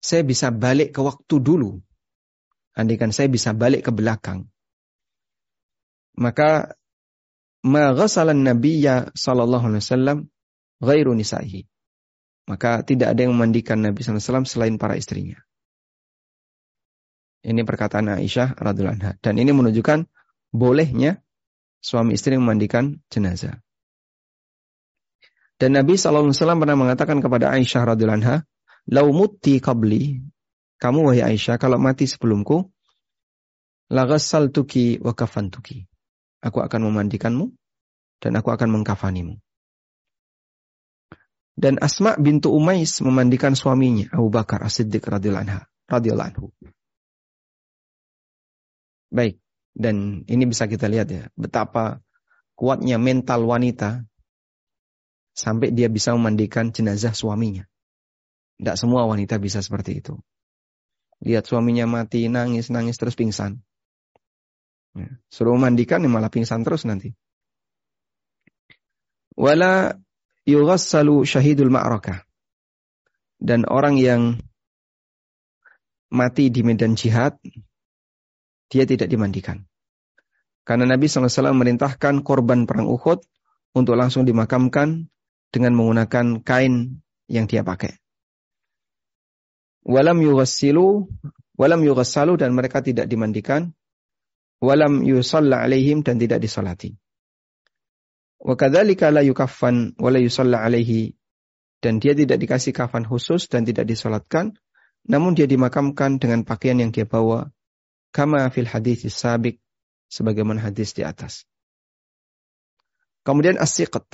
[0.00, 1.80] saya bisa balik ke waktu dulu.
[2.72, 4.48] Andaikan saya bisa balik ke belakang.
[6.16, 6.76] Maka
[7.60, 10.18] ma ghasalan Nabi ya sallallahu alaihi wasallam
[10.80, 11.12] ghairu.
[12.48, 15.38] Maka tidak ada yang memandikan Nabi SAW selain para istrinya.
[17.46, 19.12] Ini perkataan Aisyah radhiallahu anha.
[19.22, 20.04] Dan ini menunjukkan
[20.50, 21.22] bolehnya
[21.78, 23.62] suami istri memandikan jenazah.
[25.60, 28.36] Dan Nabi SAW pernah mengatakan kepada Aisyah radhiallahu anha,
[28.88, 30.24] Lau muti qabli,
[30.80, 32.72] kamu wahai Aisyah, kalau mati sebelumku,
[33.92, 35.12] lagasal tuki wa
[35.52, 35.84] tuki.
[36.40, 37.52] Aku akan memandikanmu
[38.24, 39.36] dan aku akan mengkafanimu.
[41.60, 45.60] Dan Asma bintu Umais memandikan suaminya Abu Bakar As-Siddiq radhiyallahu
[46.32, 46.48] anhu.
[49.12, 49.42] Baik,
[49.76, 52.00] dan ini bisa kita lihat ya, betapa
[52.56, 54.08] kuatnya mental wanita
[55.36, 57.69] sampai dia bisa memandikan jenazah suaminya.
[58.60, 60.20] Tidak semua wanita bisa seperti itu.
[61.24, 63.64] Lihat suaminya mati, nangis, nangis terus pingsan.
[64.92, 67.16] Ya, suruh memandikan ya malah pingsan terus nanti.
[69.32, 69.96] Wala
[70.44, 72.24] yughassalu syahidul ma'rakah.
[73.40, 74.36] Dan orang yang
[76.12, 77.40] mati di medan jihad,
[78.68, 79.64] dia tidak dimandikan.
[80.68, 83.24] Karena Nabi SAW merintahkan korban perang Uhud
[83.72, 85.08] untuk langsung dimakamkan
[85.48, 87.99] dengan menggunakan kain yang dia pakai.
[89.84, 91.08] Walam yughassilu,
[91.56, 93.72] walam yughassalu dan mereka tidak dimandikan.
[94.60, 96.92] Walam yusalla alaihim dan tidak disolati.
[98.40, 101.16] Wa kadzalika la yukaffan wa la yusalla alaihi
[101.80, 104.52] dan dia tidak dikasih kafan khusus dan tidak disolatkan,
[105.08, 107.48] namun dia dimakamkan dengan pakaian yang dia bawa,
[108.12, 109.64] kama fil hadis sabik,
[110.12, 111.48] sebagaimana hadis di atas.
[113.24, 114.04] Kemudian as-siqat.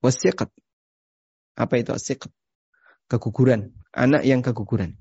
[0.00, 0.48] Was-siqat.
[1.60, 2.32] Apa itu as-siqat?
[3.10, 3.74] Keguguran.
[3.90, 4.94] Anak yang keguguran.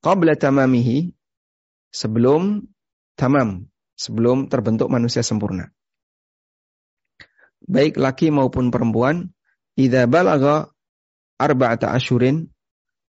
[0.00, 1.12] Qabla tamamihi,
[1.92, 2.64] sebelum
[3.14, 5.70] tamam, sebelum terbentuk manusia sempurna.
[7.62, 9.30] Baik laki maupun perempuan,
[9.78, 10.72] idza balagha
[11.38, 12.50] arba'ata asyurin,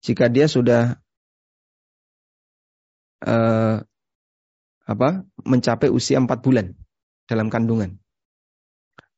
[0.05, 1.01] jika dia sudah
[3.27, 3.83] uh,
[4.87, 5.09] apa?
[5.42, 6.79] mencapai usia empat bulan
[7.27, 7.99] dalam kandungan.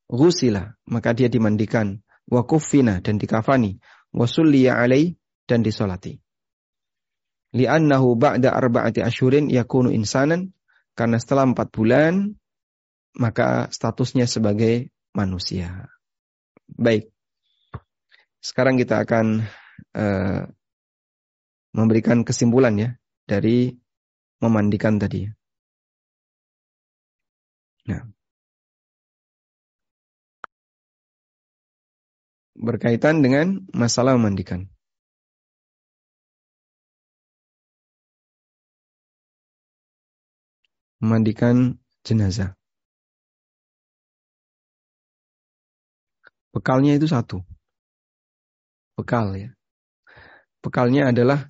[0.09, 3.77] Ghusila, maka dia dimandikan, wa kuffina dan dikafani,
[4.14, 5.12] wa sulliya alai
[5.48, 6.16] dan disolati.
[7.56, 10.52] Li'annahu ba'da arba'ati asyurin yakunu insanan
[10.92, 12.36] karena setelah empat bulan,
[13.16, 15.88] maka statusnya sebagai manusia.
[16.68, 17.08] Baik.
[18.38, 19.48] Sekarang kita akan
[19.96, 20.42] uh,
[21.72, 22.90] memberikan kesimpulan ya
[23.24, 23.72] dari
[24.42, 25.24] memandikan tadi.
[27.88, 28.17] Nah.
[32.58, 34.66] Berkaitan dengan masalah memandikan.
[40.98, 42.54] memandikan jenazah.
[46.50, 47.46] Bekalnya itu satu.
[48.98, 49.50] Bekal ya.
[50.58, 51.46] Bekalnya adalah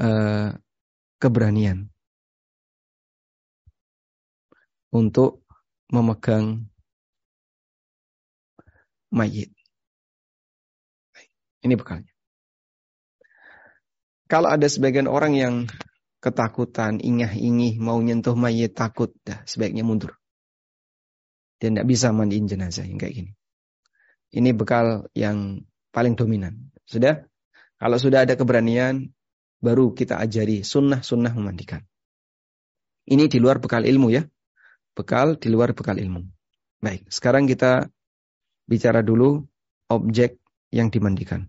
[0.00, 0.56] uh,
[1.20, 1.92] keberanian
[4.88, 5.44] untuk
[5.92, 6.64] memegang
[9.12, 9.55] mayit.
[11.66, 12.14] Ini bekalnya.
[14.30, 15.54] Kalau ada sebagian orang yang
[16.22, 20.14] ketakutan, ingah-ingih, mau nyentuh mayat takut, dah sebaiknya mundur.
[21.58, 23.32] Dia tidak bisa mandiin jenazah yang kayak gini.
[24.30, 26.70] Ini bekal yang paling dominan.
[26.86, 27.26] Sudah?
[27.78, 29.10] Kalau sudah ada keberanian,
[29.58, 31.82] baru kita ajari sunnah-sunnah memandikan.
[33.06, 34.22] Ini di luar bekal ilmu ya.
[34.94, 36.22] Bekal di luar bekal ilmu.
[36.82, 37.90] Baik, sekarang kita
[38.66, 39.46] bicara dulu
[39.86, 40.42] objek
[40.74, 41.46] yang dimandikan.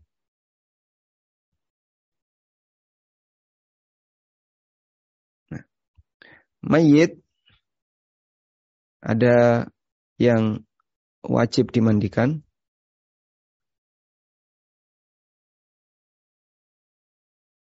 [6.62, 7.22] Mayit
[9.02, 9.68] ada
[10.18, 10.66] yang
[11.24, 12.44] wajib dimandikan.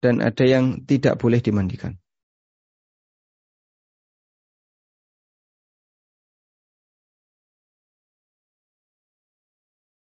[0.02, 1.98] Dan ada yang tidak boleh dimandikan.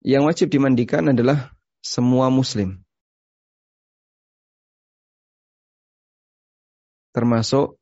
[0.01, 1.53] Yang wajib dimandikan adalah
[1.85, 2.81] semua muslim.
[7.13, 7.80] Termasuk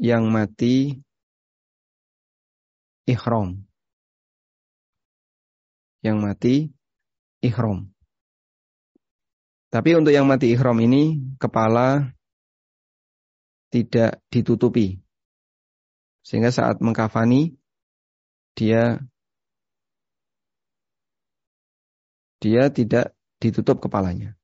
[0.00, 0.96] yang mati
[3.04, 3.60] ihram.
[6.00, 6.54] Yang mati
[7.44, 7.92] ihram.
[9.68, 12.16] Tapi untuk yang mati ihram ini kepala
[13.68, 14.98] tidak ditutupi.
[16.24, 17.54] Sehingga saat mengkafani
[18.56, 18.98] dia
[22.40, 24.34] dia tidak ditutup kepalanya.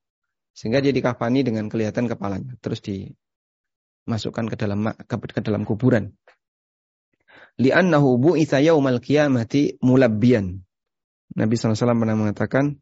[0.53, 2.55] Sehingga dia dikafani dengan kelihatan kepalanya.
[2.61, 2.79] Terus
[4.07, 6.15] dimasukkan ke dalam ke, dalam kuburan.
[7.59, 10.63] Li'annahu bu'itha yaumal qiyamati mulabbiyan.
[11.35, 12.79] Nabi SAW pernah mengatakan,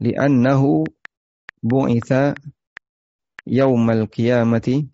[0.00, 0.88] Li'annahu
[1.60, 2.40] bu'itha
[3.44, 4.88] yaumal qiyamati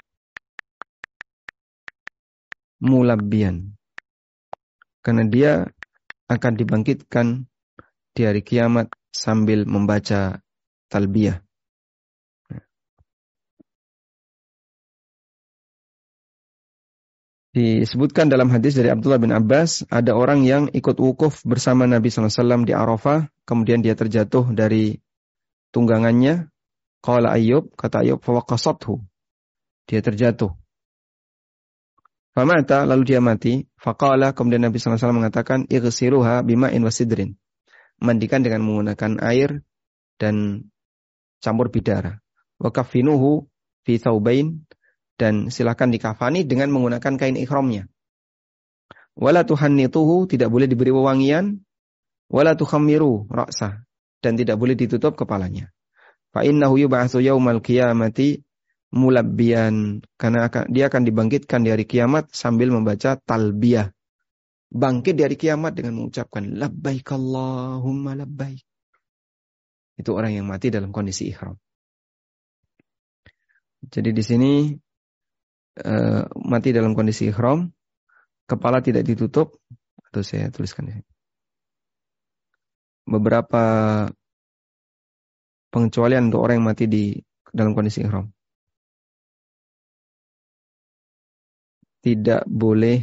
[2.82, 3.70] mulabbiyan.
[4.98, 5.52] Karena dia
[6.26, 7.46] akan dibangkitkan
[8.18, 10.42] di hari kiamat sambil membaca
[10.90, 11.45] talbiyah.
[17.56, 22.68] Disebutkan dalam hadis dari Abdullah bin Abbas, ada orang yang ikut wukuf bersama Nabi SAW
[22.68, 25.00] di Arafah, kemudian dia terjatuh dari
[25.72, 26.52] tunggangannya.
[27.00, 29.00] Qala Ayyub, kata Ayyub, fawaqasathu.
[29.88, 30.52] Dia terjatuh.
[32.36, 33.64] Famata, lalu dia mati.
[33.80, 37.40] Faqala, kemudian Nabi SAW mengatakan, Ighsiruha bima'in wasidrin
[38.00, 39.64] mandikan dengan menggunakan air
[40.20, 40.68] dan
[41.40, 42.20] campur bidara.
[42.60, 43.48] Wa kafinuhu
[43.84, 44.64] fi thawbain
[45.16, 47.88] dan silakan dikafani dengan menggunakan kain ikhramnya.
[49.16, 51.64] Wala tuhannituhu tidak boleh diberi wewangian,
[52.28, 53.80] wala tukhammiru ra'sah
[54.20, 55.72] dan tidak boleh ditutup kepalanya.
[56.36, 58.44] Fa innahu yub'atsu yaumal qiyamati
[58.92, 63.96] mulabbiyan karena akan, dia akan dibangkitkan di hari kiamat sambil membaca talbiyah
[64.68, 68.62] bangkit dari kiamat dengan mengucapkan labbaik Allahumma labbaik.
[69.96, 71.56] Itu orang yang mati dalam kondisi ihram.
[73.86, 74.52] Jadi di sini
[75.82, 77.68] uh, mati dalam kondisi ihram,
[78.48, 79.58] kepala tidak ditutup
[80.08, 81.04] atau saya tuliskan ini.
[83.06, 83.64] Beberapa
[85.70, 87.04] pengecualian untuk orang yang mati di
[87.52, 88.32] dalam kondisi ihram.
[92.00, 93.02] Tidak boleh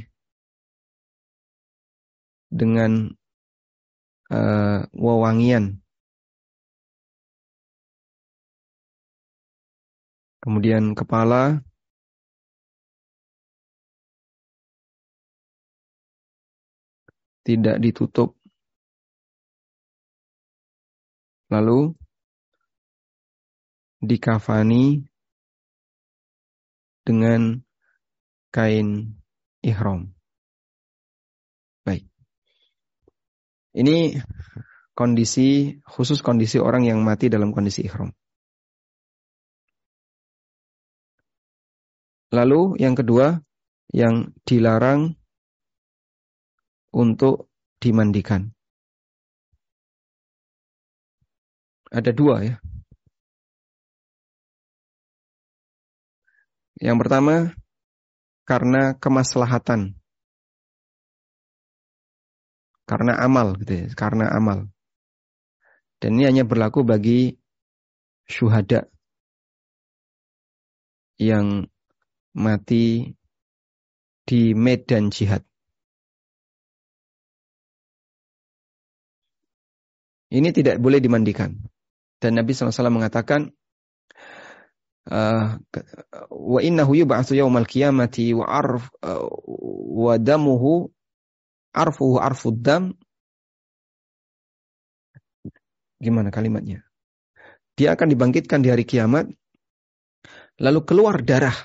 [2.48, 3.12] dengan
[4.32, 5.84] uh, wewangian.
[10.44, 11.64] Kemudian kepala
[17.44, 18.36] tidak ditutup.
[21.52, 21.94] Lalu
[24.04, 25.06] dikafani
[27.06, 27.62] dengan
[28.52, 29.20] kain
[29.62, 30.12] ihram.
[33.74, 34.22] Ini
[34.94, 38.14] kondisi khusus kondisi orang yang mati dalam kondisi ihram.
[42.30, 43.42] Lalu yang kedua
[43.90, 45.18] yang dilarang
[46.94, 47.50] untuk
[47.82, 48.54] dimandikan.
[51.90, 52.56] Ada dua ya.
[56.78, 57.36] Yang pertama
[58.46, 59.98] karena kemaslahatan
[62.84, 64.68] karena amal gitu ya, karena amal.
[66.04, 67.40] Dan ini hanya berlaku bagi
[68.28, 68.92] syuhada
[71.16, 71.72] yang
[72.36, 73.16] mati
[74.28, 75.48] di medan jihad.
[80.34, 81.54] Ini tidak boleh dimandikan.
[82.18, 83.54] Dan Nabi SAW mengatakan,
[85.14, 85.62] uh,
[86.34, 89.30] wa innahu yub'atsu yaumal qiyamati wa arf uh,
[89.94, 90.90] wa damuhu
[91.70, 92.98] arfuhu arfuddam
[96.02, 96.82] gimana kalimatnya?
[97.78, 99.30] Dia akan dibangkitkan di hari kiamat
[100.58, 101.56] lalu keluar darah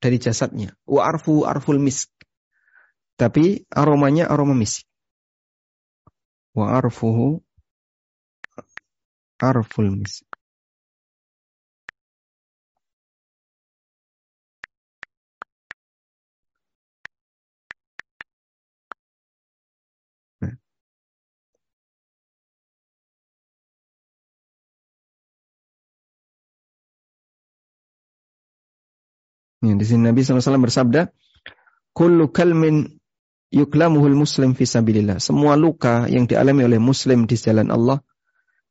[0.00, 0.72] dari jasadnya.
[0.88, 2.08] Wa arfu arful misk.
[3.20, 4.88] Tapi aromanya aroma misk.
[6.50, 7.46] wa arfuhu
[9.40, 10.24] arful misk.
[29.60, 31.12] Ya, di sini Nabi SAW bersabda,
[31.92, 32.96] Kullu kalmin
[33.52, 35.20] yuklamuhul muslim fisabilillah.
[35.20, 38.00] Semua luka yang dialami oleh muslim di jalan Allah,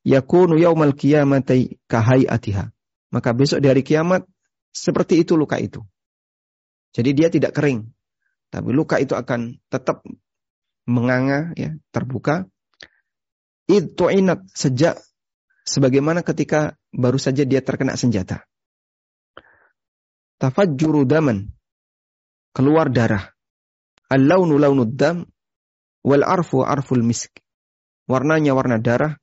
[0.05, 2.71] yakunu yaumal qiyamati kahayatiha.
[3.09, 4.25] Maka besok di hari kiamat,
[4.69, 5.81] seperti itu luka itu.
[6.93, 7.89] Jadi dia tidak kering.
[8.49, 10.05] Tapi luka itu akan tetap
[10.85, 12.45] menganga, ya, terbuka.
[13.69, 14.97] Itu inat sejak
[15.65, 18.49] sebagaimana ketika baru saja dia terkena senjata
[20.39, 21.51] tafajjuru daman.
[22.55, 23.29] Keluar darah.
[24.09, 25.21] Al-launu launud dam
[26.01, 27.37] wal arfu arful misk.
[28.09, 29.13] Warnanya warna darah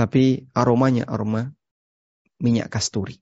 [0.00, 1.52] tapi aromanya aroma
[2.40, 3.20] minyak kasturi.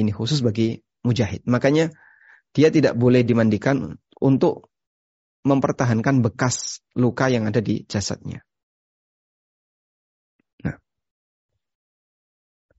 [0.00, 1.44] Ini khusus bagi mujahid.
[1.44, 1.92] Makanya
[2.56, 4.72] dia tidak boleh dimandikan untuk
[5.44, 8.40] mempertahankan bekas luka yang ada di jasadnya.
[10.64, 10.80] Nah.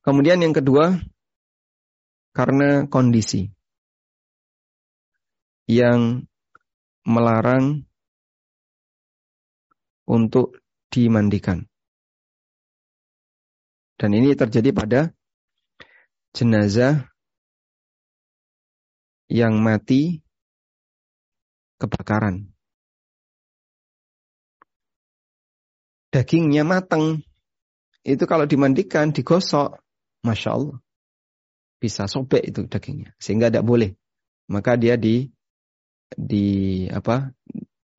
[0.01, 0.97] Kemudian yang kedua,
[2.33, 3.53] karena kondisi
[5.69, 6.25] yang
[7.05, 7.85] melarang
[10.09, 10.57] untuk
[10.89, 11.69] dimandikan.
[13.99, 15.01] Dan ini terjadi pada
[16.33, 17.07] jenazah
[19.29, 20.21] yang mati
[21.77, 22.49] kebakaran.
[26.13, 27.21] Dagingnya matang.
[28.03, 29.79] Itu kalau dimandikan, digosok.
[30.23, 30.79] Masya Allah
[31.83, 33.91] bisa sobek itu dagingnya sehingga tidak boleh
[34.47, 35.27] maka dia di
[36.15, 37.35] di apa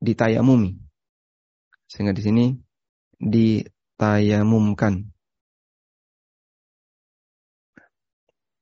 [0.01, 0.73] ditayamumi
[1.85, 2.57] sehingga di sini
[3.21, 5.05] ditayamumkan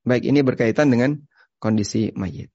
[0.03, 1.19] baik ini berkaitan dengan
[1.63, 2.51] kondisi mayit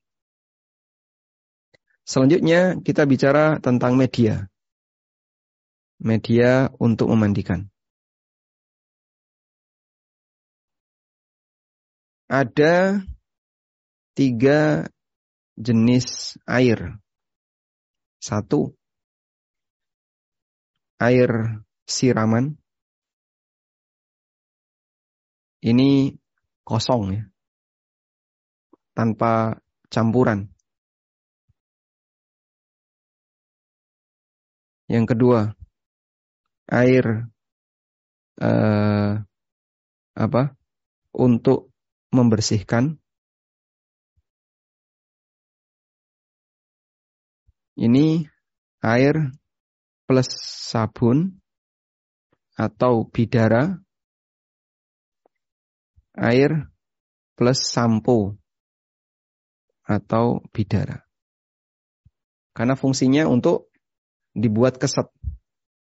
[2.07, 4.47] selanjutnya kita bicara tentang media
[5.99, 7.67] media untuk memandikan
[12.27, 13.01] ada
[14.17, 14.89] tiga
[15.57, 16.97] jenis air.
[18.17, 18.73] Satu,
[21.01, 22.57] air siraman.
[25.61, 26.13] Ini
[26.65, 27.23] kosong ya.
[28.97, 29.61] Tanpa
[29.93, 30.49] campuran.
[34.89, 35.39] Yang kedua,
[36.65, 37.29] air
[38.41, 39.11] eh,
[40.17, 40.43] apa?
[41.13, 41.69] Untuk
[42.09, 42.97] membersihkan.
[47.77, 48.25] Ini
[48.81, 49.29] air
[50.09, 51.37] plus sabun
[52.57, 53.77] atau bidara.
[56.17, 56.73] Air
[57.37, 58.33] plus sampo
[59.87, 61.07] atau bidara.
[62.51, 63.71] Karena fungsinya untuk
[64.35, 65.07] dibuat keset.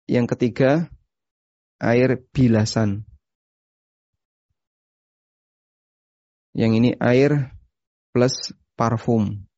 [0.04, 0.92] Yang ketiga,
[1.80, 3.08] air bilasan.
[6.52, 7.56] Yang ini air
[8.12, 9.48] plus parfum.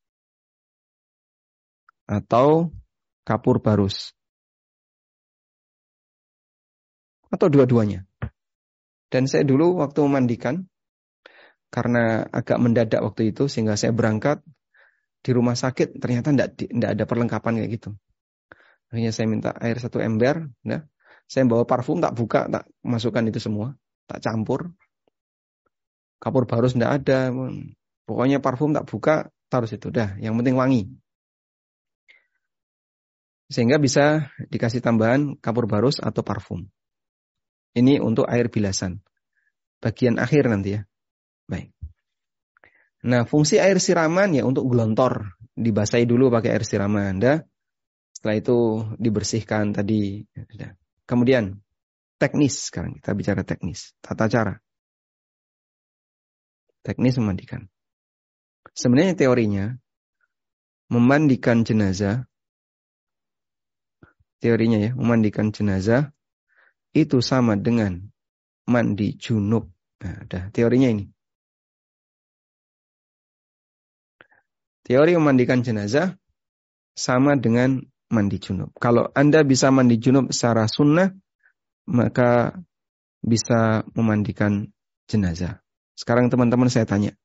[2.07, 2.71] Atau
[3.27, 4.15] kapur barus.
[7.27, 8.07] Atau dua-duanya.
[9.11, 10.71] Dan saya dulu waktu memandikan,
[11.77, 14.41] karena agak mendadak waktu itu, sehingga saya berangkat
[15.21, 17.91] di rumah sakit, ternyata tidak ada perlengkapan kayak gitu.
[18.89, 20.89] Akhirnya saya minta air satu ember, nah,
[21.29, 23.77] saya bawa parfum, tak buka, tak masukkan itu semua,
[24.09, 24.73] tak campur,
[26.17, 27.29] kapur barus tidak ada.
[28.09, 29.93] Pokoknya parfum tak buka, taruh situ.
[29.93, 30.89] Dah, yang penting wangi.
[33.53, 36.65] Sehingga bisa dikasih tambahan kapur barus atau parfum.
[37.77, 39.05] Ini untuk air bilasan.
[39.85, 40.89] Bagian akhir nanti ya.
[41.47, 41.71] Baik.
[43.07, 45.39] Nah, fungsi air siraman ya untuk gelontor.
[45.57, 47.23] Dibasahi dulu pakai air siraman.
[47.23, 47.39] Dah.
[48.13, 48.59] Setelah itu
[48.99, 50.27] dibersihkan tadi.
[51.07, 51.63] Kemudian
[52.19, 54.57] teknis sekarang kita bicara teknis, tata cara
[56.87, 57.67] teknis memandikan.
[58.71, 59.75] Sebenarnya teorinya
[60.87, 62.31] memandikan jenazah
[64.39, 66.15] teorinya ya, memandikan jenazah
[66.95, 68.07] itu sama dengan
[68.71, 69.67] mandi junub.
[69.99, 71.11] Nah, ada teorinya ini.
[74.87, 76.15] Teori memandikan jenazah
[76.95, 78.71] sama dengan mandi junub.
[78.79, 81.11] Kalau Anda bisa mandi junub secara sunnah,
[81.91, 82.55] maka
[83.19, 84.71] bisa memandikan
[85.11, 85.59] jenazah.
[85.99, 87.19] Sekarang teman-teman saya tanya.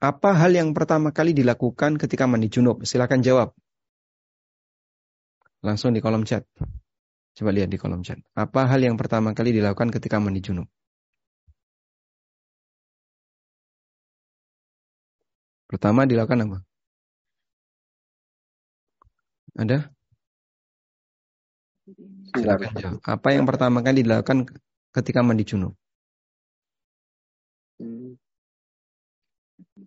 [0.00, 2.80] Apa hal yang pertama kali dilakukan ketika mandi junub?
[2.88, 3.52] Silakan jawab.
[5.62, 6.48] Langsung di kolom chat.
[7.36, 8.18] Coba lihat di kolom chat.
[8.32, 10.66] Apa hal yang pertama kali dilakukan ketika mandi junub?
[15.72, 16.58] Pertama dilakukan apa?
[19.56, 19.88] Ada?
[22.36, 23.00] Silakan jawab.
[23.00, 24.52] Apa yang pertama kali dilakukan
[24.92, 25.72] ketika mandi junub?
[27.80, 28.20] Hmm.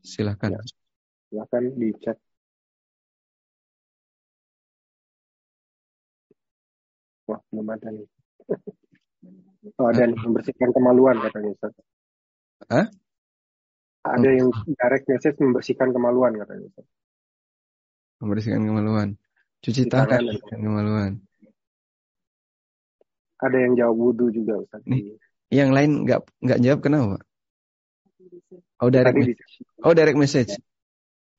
[0.01, 0.57] Silakan.
[0.57, 0.61] Ya.
[1.29, 2.17] Silakan di chat.
[7.29, 8.07] Wah, belum ada nih.
[9.81, 11.73] Oh, ada yang membersihkan kemaluan katanya Ustaz.
[12.69, 12.86] Hah?
[14.06, 16.86] Ada yang direct message membersihkan kemaluan katanya Ustaz.
[18.22, 19.18] Membersihkan kemaluan.
[19.66, 21.12] Cuci tangan membersihkan kemaluan.
[23.41, 24.86] Ada yang jawab wudhu juga Ustaz.
[24.86, 25.18] Nih,
[25.49, 27.18] yang lain nggak nggak jawab kenapa?
[28.78, 29.41] Oh direct message.
[29.82, 30.53] Oh direct message.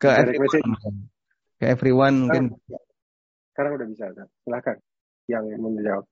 [0.02, 0.70] Ke direct everyone.
[0.74, 0.98] Message.
[1.56, 2.44] Ke everyone mungkin.
[3.54, 4.04] Sekarang udah bisa,
[4.44, 4.76] silakan
[5.30, 6.04] yang menjawab.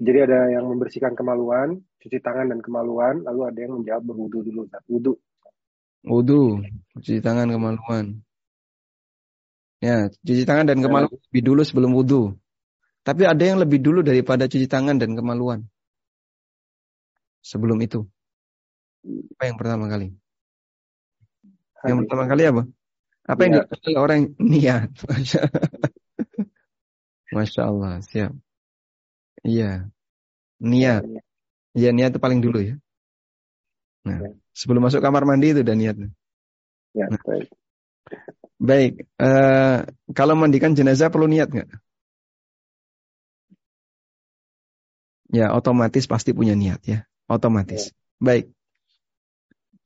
[0.00, 4.64] Jadi ada yang membersihkan kemaluan, cuci tangan dan kemaluan, lalu ada yang menjawab berwudu dulu.
[4.88, 5.14] Wudu.
[6.00, 6.64] Wudu,
[6.96, 8.24] cuci tangan kemaluan.
[9.80, 11.24] Ya, cuci tangan dan kemaluan ya.
[11.28, 12.36] lebih dulu sebelum wudu.
[13.00, 15.64] Tapi ada yang lebih dulu daripada cuci tangan dan kemaluan.
[17.40, 18.04] Sebelum itu.
[19.36, 20.12] Apa yang pertama kali?
[21.80, 22.62] Yang pertama kali apa?
[23.24, 24.20] Apa yang dilakukan orang
[24.52, 24.88] niat?
[27.32, 28.32] Masya Allah, siap.
[29.44, 29.88] Iya.
[30.60, 31.04] Niat.
[31.72, 32.76] Iya, niat itu paling dulu ya.
[34.04, 34.39] Nah, ya.
[34.54, 36.08] Sebelum masuk kamar mandi itu udah niatnya.
[36.96, 37.20] Ya, nah.
[37.22, 37.48] baik.
[38.60, 41.70] Baik, uh, kalau mandikan jenazah perlu niat nggak?
[45.30, 47.88] Ya, otomatis pasti punya niat ya, otomatis.
[47.88, 47.92] Ya.
[48.20, 48.44] Baik.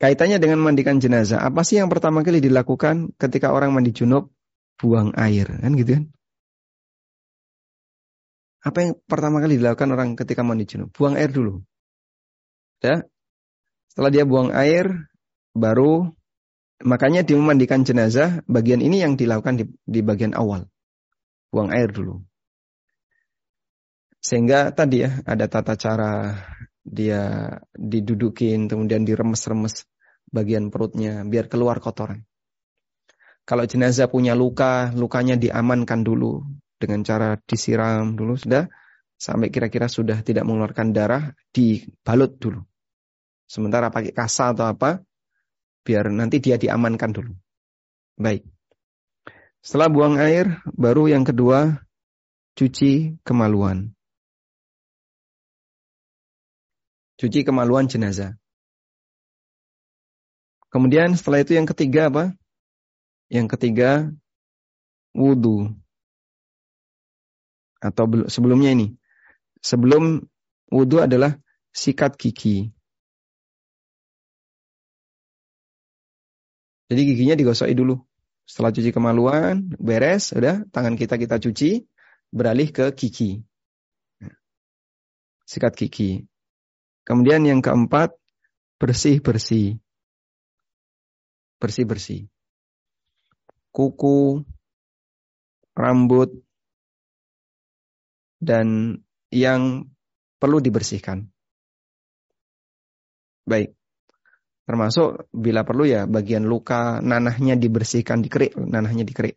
[0.03, 4.35] Kaitannya dengan mandikan jenazah, apa sih yang pertama kali dilakukan ketika orang mandi junub?
[4.75, 6.05] Buang air, kan gitu kan?
[8.65, 10.91] Apa yang pertama kali dilakukan orang ketika mandi junub?
[10.91, 11.63] Buang air dulu.
[12.83, 13.07] Ya.
[13.95, 15.07] Setelah dia buang air,
[15.55, 16.11] baru
[16.83, 20.67] makanya di memandikan jenazah, bagian ini yang dilakukan di, di bagian awal.
[21.55, 22.19] Buang air dulu.
[24.19, 26.35] Sehingga tadi ya, ada tata cara
[26.83, 29.87] dia didudukin, kemudian diremes-remes
[30.27, 32.27] bagian perutnya, biar keluar kotoran.
[33.47, 36.43] Kalau jenazah punya luka, lukanya diamankan dulu
[36.83, 38.67] dengan cara disiram dulu sudah
[39.15, 42.67] sampai kira-kira sudah tidak mengeluarkan darah dibalut dulu.
[43.45, 45.05] Sementara pakai kasa atau apa
[45.85, 47.33] biar nanti dia diamankan dulu.
[48.17, 48.43] Baik.
[49.65, 51.81] Setelah buang air, baru yang kedua
[52.57, 53.97] cuci kemaluan.
[57.17, 58.37] Cuci kemaluan jenazah.
[60.69, 62.35] Kemudian setelah itu yang ketiga apa?
[63.31, 64.11] Yang ketiga
[65.15, 65.71] wudhu
[67.79, 68.99] atau sebelumnya ini.
[69.63, 70.27] Sebelum
[70.75, 71.39] wudhu adalah
[71.71, 72.74] sikat gigi.
[76.89, 77.97] Jadi giginya digosoki dulu.
[78.45, 81.81] Setelah cuci kemaluan, beres, udah tangan kita kita cuci,
[82.29, 83.41] beralih ke gigi.
[85.49, 86.25] Sikat gigi.
[87.09, 88.13] Kemudian yang keempat,
[88.77, 89.81] bersih-bersih.
[91.57, 92.29] Bersih-bersih.
[93.73, 94.45] Kuku,
[95.73, 96.45] rambut,
[98.45, 99.01] dan
[99.33, 99.89] yang
[100.37, 101.33] perlu dibersihkan.
[103.49, 103.73] Baik.
[104.65, 109.37] Termasuk bila perlu ya bagian luka nanahnya dibersihkan dikerik, nanahnya dikerik.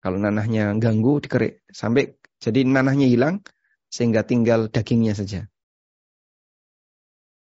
[0.00, 3.44] Kalau nanahnya ganggu dikerik sampai jadi nanahnya hilang
[3.92, 5.46] sehingga tinggal dagingnya saja.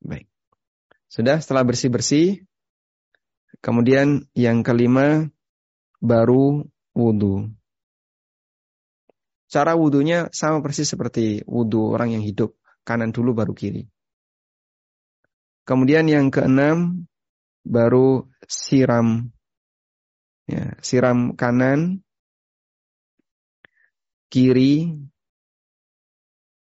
[0.01, 0.27] Baik.
[1.13, 2.49] Sudah setelah bersih-bersih
[3.61, 5.29] kemudian yang kelima
[6.01, 6.65] baru
[6.97, 7.53] wudhu.
[9.53, 12.57] Cara wudhunya sama persis seperti wudhu orang yang hidup.
[12.83, 13.92] Kanan dulu baru kiri.
[15.63, 17.07] Kemudian yang keenam
[17.63, 19.31] baru siram.
[20.51, 22.03] Ya, siram kanan,
[24.27, 24.91] kiri,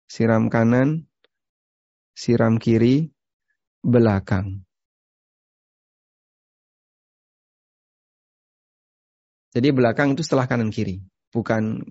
[0.04, 1.08] siram kanan,
[2.12, 3.08] siram kiri,
[3.80, 4.68] belakang.
[9.56, 11.00] Jadi belakang itu setelah kanan kiri,
[11.32, 11.88] bukan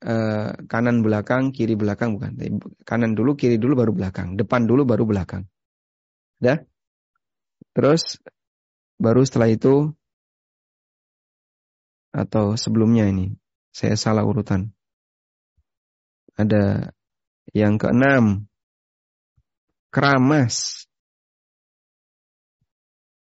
[0.00, 2.32] Eh, kanan belakang, kiri belakang bukan.
[2.88, 4.32] Kanan dulu, kiri dulu baru belakang.
[4.32, 5.44] Depan dulu baru belakang.
[6.40, 6.56] Dah?
[7.76, 8.16] Terus
[8.96, 9.92] baru setelah itu
[12.10, 13.36] atau sebelumnya ini
[13.70, 14.72] saya salah urutan.
[16.34, 16.90] Ada
[17.52, 18.48] yang keenam
[19.92, 20.88] keramas.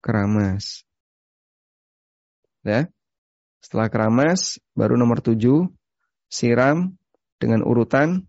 [0.02, 0.86] Keramas.
[2.62, 2.86] Ya.
[3.62, 5.70] Setelah keramas baru nomor tujuh
[6.30, 6.97] siram
[7.38, 8.26] dengan urutan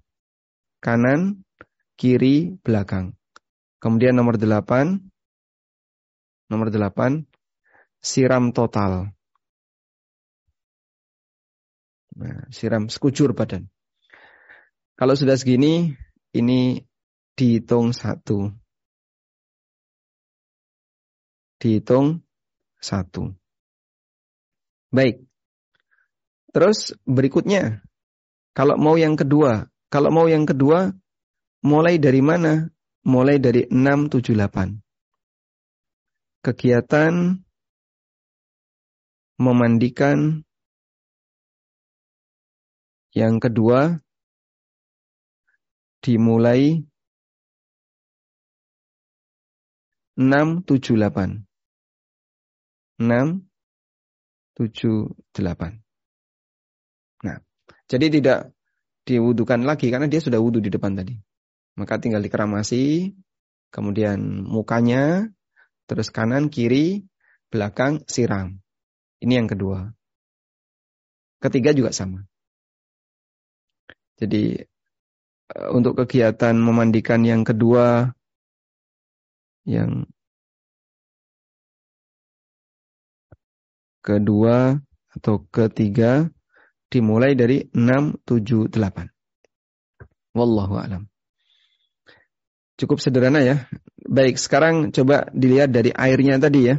[0.81, 1.47] kanan,
[1.97, 3.17] kiri, belakang.
[3.83, 5.03] Kemudian nomor delapan,
[6.47, 7.27] nomor delapan,
[7.99, 9.11] siram total.
[12.15, 13.67] Nah, siram sekujur badan.
[14.95, 15.99] Kalau sudah segini,
[16.31, 16.79] ini
[17.35, 18.55] dihitung satu.
[21.59, 22.23] Dihitung
[22.79, 23.35] satu.
[24.95, 25.27] Baik.
[26.55, 27.83] Terus berikutnya,
[28.55, 30.95] kalau mau yang kedua, kalau mau yang kedua,
[31.65, 32.69] mulai dari mana?
[33.03, 34.79] Mulai dari 6, 7, 8.
[36.43, 37.43] Kegiatan
[39.43, 40.47] memandikan
[43.11, 43.99] yang kedua
[45.99, 46.83] dimulai
[50.15, 51.43] 6, 7, 8.
[53.03, 53.43] 6,
[54.55, 55.83] 7, 8.
[57.27, 57.39] Nah,
[57.91, 58.55] jadi tidak
[59.03, 61.32] diwudukan lagi karena dia sudah wudhu di depan tadi.
[61.77, 63.17] Maka tinggal dikeramasi,
[63.73, 65.33] kemudian mukanya,
[65.89, 67.09] terus kanan, kiri,
[67.49, 68.61] belakang, siram.
[69.25, 69.93] Ini yang kedua.
[71.41, 72.23] Ketiga juga sama.
[74.21, 74.63] Jadi
[75.53, 78.13] eh, untuk kegiatan memandikan yang kedua,
[79.67, 80.07] yang
[84.03, 84.83] kedua
[85.15, 86.27] atau ketiga
[86.91, 89.09] dimulai dari 6, 7, 8.
[90.35, 91.12] Wallahu alam.
[92.81, 93.57] Cukup sederhana ya.
[94.03, 96.77] Baik, sekarang coba dilihat dari airnya tadi ya.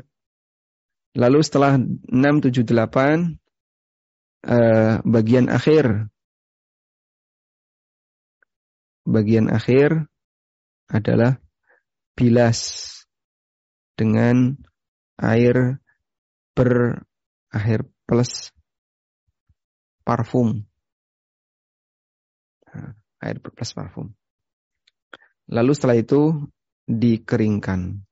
[1.14, 2.10] Lalu setelah 6,
[2.50, 3.38] 7, 8,
[4.50, 6.10] eh, bagian akhir.
[9.04, 10.10] Bagian akhir
[10.90, 11.38] adalah
[12.16, 12.90] bilas
[13.94, 14.58] dengan
[15.20, 15.78] air
[16.58, 17.04] ber
[17.54, 18.50] akhir plus
[20.02, 20.66] parfum.
[22.74, 24.18] Nah, air plus parfum.
[25.52, 26.48] Lalu setelah itu
[26.88, 28.04] dikeringkan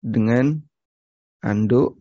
[0.00, 0.64] dengan
[1.44, 2.00] anduk.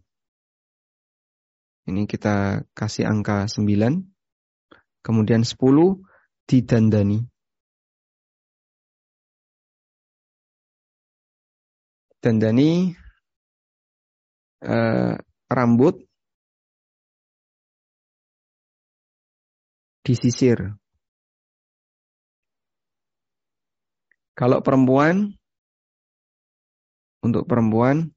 [1.90, 4.08] Ini kita kasih angka 9.
[5.04, 6.00] Kemudian 10
[6.48, 7.26] didandani.
[12.20, 12.94] Dandani
[14.64, 15.16] eh,
[15.48, 15.96] rambut
[20.04, 20.79] disisir.
[24.40, 25.36] Kalau perempuan,
[27.20, 28.08] untuk perempuan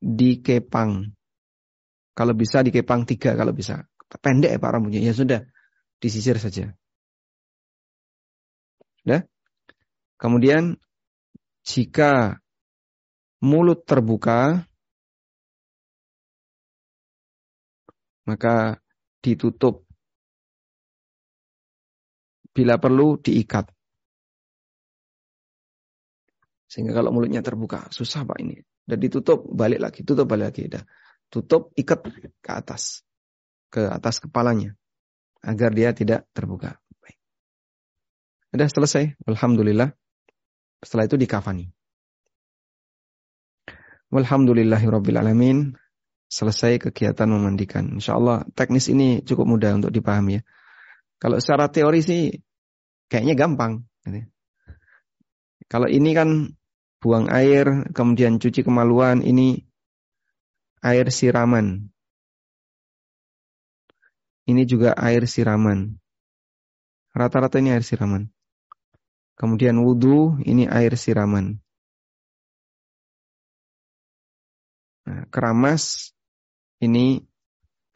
[0.00, 1.12] dikepang.
[2.16, 3.84] Kalau bisa dikepang tiga kalau bisa.
[4.10, 5.04] Pendek ya Pak rambutnya.
[5.04, 5.44] Ya sudah,
[6.00, 6.72] disisir saja.
[9.04, 9.28] Sudah?
[10.16, 10.80] Kemudian
[11.64, 12.40] jika
[13.44, 14.64] mulut terbuka,
[18.24, 18.80] maka
[19.20, 19.84] ditutup.
[22.50, 23.70] Bila perlu diikat.
[26.70, 28.62] Sehingga kalau mulutnya terbuka, susah Pak ini.
[28.86, 30.70] Dan ditutup, balik lagi, tutup balik lagi.
[30.70, 30.86] Dah.
[31.26, 32.06] Tutup, ikat
[32.38, 33.02] ke atas.
[33.66, 34.78] Ke atas kepalanya.
[35.42, 36.78] Agar dia tidak terbuka.
[37.02, 37.18] Baik.
[38.54, 39.04] Sudah selesai.
[39.26, 39.90] Alhamdulillah.
[40.78, 41.74] Setelah itu dikafani.
[44.14, 45.74] Walhamdulillahirrabbilalamin
[46.30, 47.98] selesai kegiatan memandikan.
[47.98, 50.42] Insya Allah teknis ini cukup mudah untuk dipahami ya.
[51.18, 52.30] Kalau secara teori sih
[53.10, 53.86] kayaknya gampang.
[54.06, 54.30] Gitu.
[55.70, 56.50] Kalau ini kan
[57.00, 59.64] buang air, kemudian cuci kemaluan, ini
[60.84, 61.88] air siraman.
[64.44, 65.96] Ini juga air siraman.
[67.16, 68.28] Rata-rata ini air siraman.
[69.34, 71.56] Kemudian wudhu, ini air siraman.
[75.08, 76.12] Nah, keramas
[76.84, 77.24] ini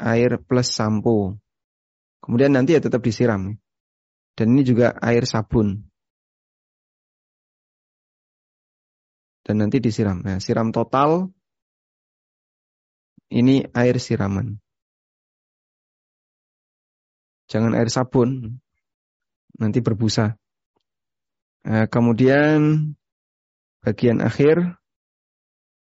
[0.01, 1.37] air plus sampo.
[2.25, 3.55] Kemudian nanti ya tetap disiram.
[4.35, 5.85] Dan ini juga air sabun.
[9.45, 10.24] Dan nanti disiram.
[10.24, 11.28] Nah, siram total
[13.28, 14.57] ini air siraman.
[17.53, 18.61] Jangan air sabun.
[19.61, 20.34] Nanti berbusa.
[21.64, 22.92] Nah, kemudian
[23.84, 24.80] bagian akhir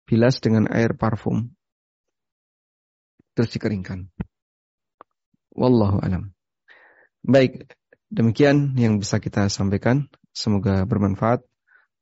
[0.04, 1.56] bilas dengan air parfum
[3.34, 4.08] terus dikeringkan.
[5.54, 6.30] Wallahu alam.
[7.26, 7.66] Baik,
[8.10, 10.06] demikian yang bisa kita sampaikan.
[10.34, 11.42] Semoga bermanfaat.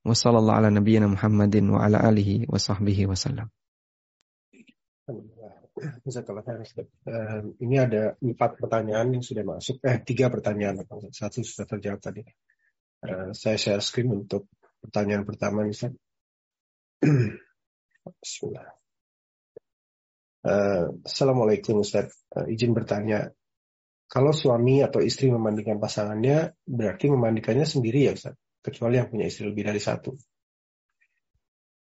[0.02, 2.02] Wassalamualaikum wa ala
[3.06, 3.48] wasallam.
[7.62, 9.78] Ini ada empat pertanyaan yang sudah masuk.
[9.86, 10.82] Eh, tiga pertanyaan.
[11.14, 12.26] Satu sudah terjawab tadi.
[13.02, 14.50] Uh, saya share screen untuk
[14.82, 15.94] pertanyaan pertama, Ustaz.
[18.22, 18.74] Bismillah.
[20.42, 22.10] Uh, Assalamualaikum Ustaz.
[22.50, 23.30] Izin bertanya,
[24.10, 28.34] kalau suami atau istri memandikan pasangannya, berarti memandikannya sendiri ya Ustaz?
[28.62, 30.14] Kecuali yang punya istri lebih dari satu.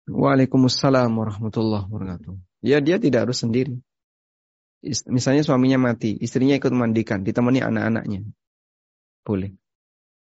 [0.06, 2.36] Waalaikumsalam warahmatullahi wabarakatuh.
[2.62, 3.80] Ya dia tidak harus sendiri.
[5.10, 8.22] Misalnya suaminya mati, istrinya ikut memandikan, ditemani anak-anaknya.
[9.26, 9.58] Boleh.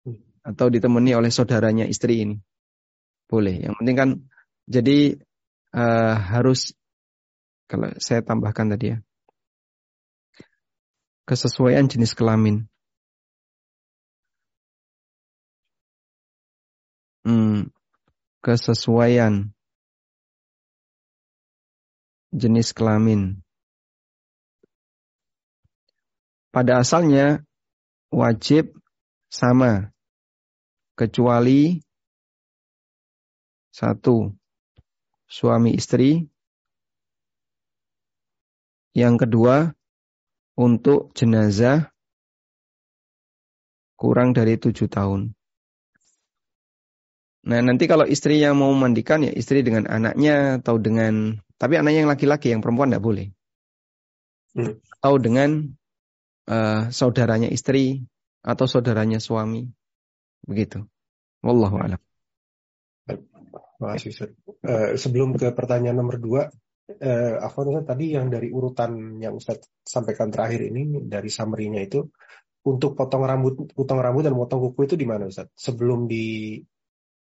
[0.08, 0.18] Hmm.
[0.42, 2.42] Atau ditemani oleh saudaranya istri ini.
[3.30, 3.62] Boleh.
[3.62, 4.10] Yang penting kan
[4.66, 5.22] jadi
[5.78, 6.74] uh, harus
[7.70, 8.98] kalau saya tambahkan tadi ya.
[11.30, 12.66] Kesesuaian jenis kelamin.
[17.28, 17.68] Hmm,
[18.40, 19.52] kesesuaian
[22.32, 23.42] jenis kelamin.
[26.50, 27.46] Pada asalnya
[28.10, 28.74] wajib
[29.30, 29.94] sama
[30.98, 31.84] kecuali
[33.70, 34.34] satu
[35.30, 36.26] suami istri
[38.98, 39.72] yang kedua
[40.58, 41.94] untuk jenazah
[43.96, 45.39] kurang dari tujuh tahun.
[47.48, 52.04] Nah nanti kalau istri yang mau mandikan ya istri dengan anaknya atau dengan tapi anaknya
[52.04, 53.28] yang laki-laki yang perempuan tidak boleh.
[54.56, 54.76] Hmm.
[55.00, 55.72] Atau dengan
[56.52, 58.04] uh, saudaranya istri
[58.44, 59.68] atau saudaranya suami.
[60.44, 60.84] Begitu.
[61.40, 62.02] Wallahu a'lam.
[63.80, 64.32] Makasih Ustaz.
[64.60, 66.52] Uh, sebelum ke pertanyaan nomor dua,
[66.92, 72.04] uh, Afwan Ustaz tadi yang dari urutan yang Ustaz sampaikan terakhir ini dari summary-nya itu
[72.68, 75.48] untuk potong rambut, potong rambut dan potong kuku itu di mana Ustaz?
[75.56, 76.60] Sebelum di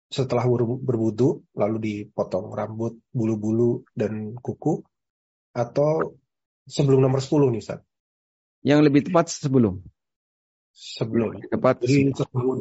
[0.07, 0.46] setelah
[0.82, 4.82] berbudu lalu dipotong rambut, bulu-bulu dan kuku
[5.50, 6.14] atau
[6.66, 7.80] sebelum nomor 10 nih Ustaz?
[8.62, 9.82] Yang lebih tepat sebelum.
[10.70, 11.38] Sebelum.
[11.38, 12.57] Lebih tepat Jadi, sebelum,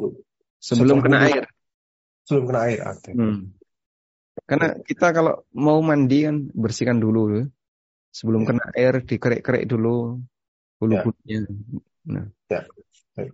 [0.58, 1.44] sebelum kena air.
[2.26, 2.78] Sebelum kena air.
[2.98, 3.14] Okay.
[3.14, 3.54] Hmm.
[4.46, 7.46] Karena kita kalau mau mandi kan bersihkan dulu.
[8.10, 8.46] Sebelum ya.
[8.54, 10.18] kena air dikerek-kerek dulu
[10.80, 11.44] bulu-bulunya.
[11.44, 11.50] Ya.
[12.06, 12.26] Nah.
[12.48, 12.60] Ya.
[13.16, 13.32] Baik.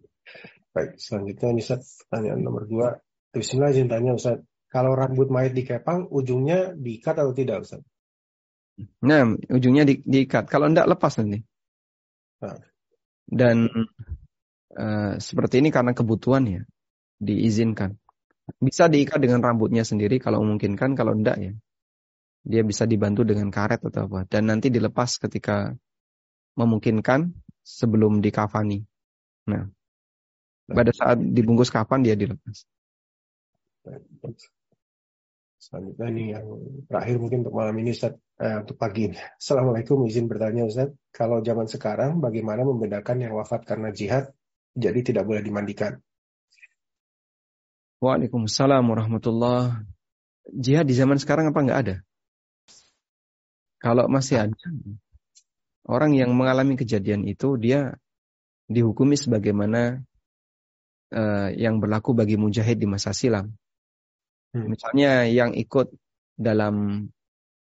[0.72, 2.88] Baik, selanjutnya Ustaz, pertanyaan nomor dua.
[3.32, 4.40] Bismillah izin tanya Ustaz.
[4.72, 7.84] Kalau rambut mayat dikepang, ujungnya diikat atau tidak Ustaz?
[9.04, 10.48] Nah, ujungnya di, diikat.
[10.48, 11.44] Kalau enggak lepas nanti.
[13.28, 13.68] Dan
[14.76, 16.62] uh, seperti ini karena kebutuhan ya
[17.20, 17.96] diizinkan.
[18.58, 21.52] Bisa diikat dengan rambutnya sendiri kalau memungkinkan, kalau enggak ya
[22.42, 25.70] dia bisa dibantu dengan karet atau apa dan nanti dilepas ketika
[26.58, 27.30] memungkinkan
[27.62, 28.82] sebelum dikafani.
[29.46, 29.70] Nah,
[30.66, 32.66] pada saat dibungkus kapan dia dilepas.
[35.62, 36.46] Selanjutnya ini yang
[36.90, 39.18] terakhir mungkin untuk malam ini Ustaz, eh, untuk pagi ini.
[39.38, 40.90] Assalamualaikum, izin bertanya Ustaz.
[41.14, 44.34] Kalau zaman sekarang bagaimana membedakan yang wafat karena jihad
[44.74, 46.02] jadi tidak boleh dimandikan?
[48.02, 49.86] Waalaikumsalam warahmatullah.
[50.50, 51.96] Jihad di zaman sekarang apa nggak ada?
[53.78, 54.66] Kalau masih ada,
[55.86, 57.94] orang yang mengalami kejadian itu dia
[58.66, 60.02] dihukumi sebagaimana
[61.14, 63.54] uh, yang berlaku bagi mujahid di masa silam.
[64.52, 64.68] Hmm.
[64.68, 65.96] Misalnya yang ikut
[66.36, 67.08] dalam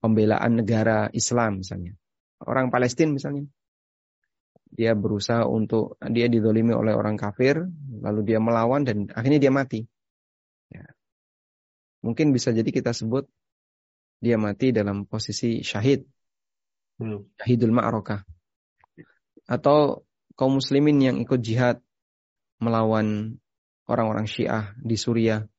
[0.01, 1.93] pembelaan negara Islam misalnya.
[2.43, 3.47] Orang Palestina misalnya.
[4.73, 7.61] Dia berusaha untuk, dia didolimi oleh orang kafir,
[8.01, 9.85] lalu dia melawan dan akhirnya dia mati.
[10.73, 10.89] Ya.
[12.01, 13.29] Mungkin bisa jadi kita sebut
[14.17, 16.09] dia mati dalam posisi syahid.
[16.97, 17.29] Hmm.
[17.37, 18.25] Syahidul ma'rokah.
[19.45, 20.09] Atau
[20.41, 21.85] kaum muslimin yang ikut jihad
[22.65, 23.37] melawan
[23.85, 25.52] orang-orang syiah di Suriah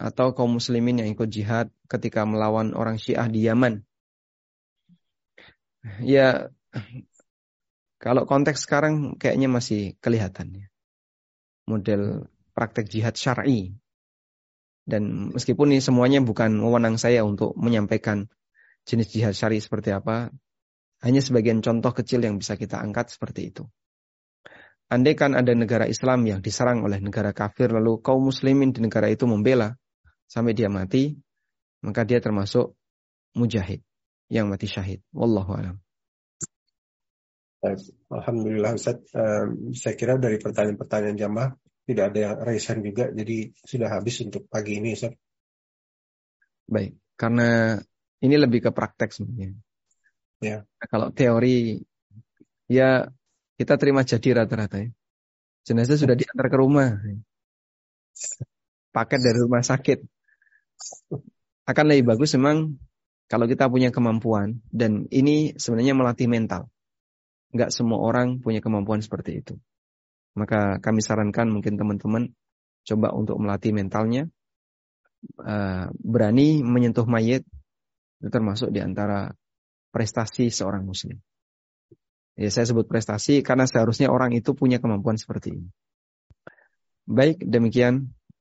[0.00, 3.84] atau kaum muslimin yang ikut jihad ketika melawan orang Syiah di Yaman.
[6.00, 6.48] Ya,
[8.00, 10.66] kalau konteks sekarang kayaknya masih kelihatan ya.
[11.68, 13.76] Model praktek jihad syar'i.
[14.88, 18.32] Dan meskipun ini semuanya bukan wewenang saya untuk menyampaikan
[18.88, 20.32] jenis jihad syar'i seperti apa,
[21.04, 23.64] hanya sebagian contoh kecil yang bisa kita angkat seperti itu.
[24.90, 29.06] Andai kan ada negara Islam yang diserang oleh negara kafir, lalu kaum muslimin di negara
[29.06, 29.79] itu membela,
[30.30, 31.18] sampai dia mati,
[31.82, 32.78] maka dia termasuk
[33.34, 33.82] mujahid
[34.30, 35.02] yang mati syahid.
[35.10, 35.76] Wallahu a'lam.
[38.08, 41.50] Alhamdulillah Ustaz, um, saya kira dari pertanyaan-pertanyaan jamaah
[41.84, 45.12] tidak ada yang raise juga, jadi sudah habis untuk pagi ini Ustaz.
[46.70, 47.82] Baik, karena
[48.22, 49.58] ini lebih ke praktek sebenarnya.
[50.40, 50.62] Ya.
[50.64, 51.82] Nah, kalau teori,
[52.70, 53.10] ya
[53.58, 54.88] kita terima jadi rata-rata ya.
[55.66, 56.96] Jenazah sudah diantar ke rumah.
[58.94, 60.19] Paket dari rumah sakit
[61.68, 62.78] akan lebih bagus memang
[63.30, 66.66] kalau kita punya kemampuan dan ini sebenarnya melatih mental.
[67.54, 69.54] Enggak semua orang punya kemampuan seperti itu.
[70.34, 72.34] Maka kami sarankan mungkin teman-teman
[72.86, 74.26] coba untuk melatih mentalnya.
[75.36, 77.44] Uh, berani menyentuh mayat
[78.20, 79.36] itu termasuk di antara
[79.92, 81.20] prestasi seorang muslim.
[82.40, 85.68] Ya saya sebut prestasi karena seharusnya orang itu punya kemampuan seperti ini.
[87.04, 88.14] Baik, demikian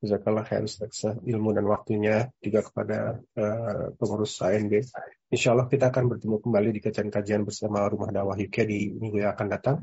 [0.00, 4.80] Jazakallah khair Ustaz ilmu dan waktunya juga kepada uh, pengurus ANB.
[5.28, 9.36] Insya Allah kita akan bertemu kembali di kajian-kajian bersama Rumah Dakwah UK di minggu yang
[9.36, 9.76] akan datang.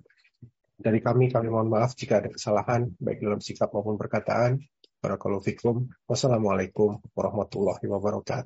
[0.78, 4.62] Dari kami, kami mohon maaf jika ada kesalahan, baik dalam sikap maupun perkataan.
[5.02, 5.90] Barakallahu.
[6.06, 8.46] Wassalamualaikum warahmatullahi wabarakatuh.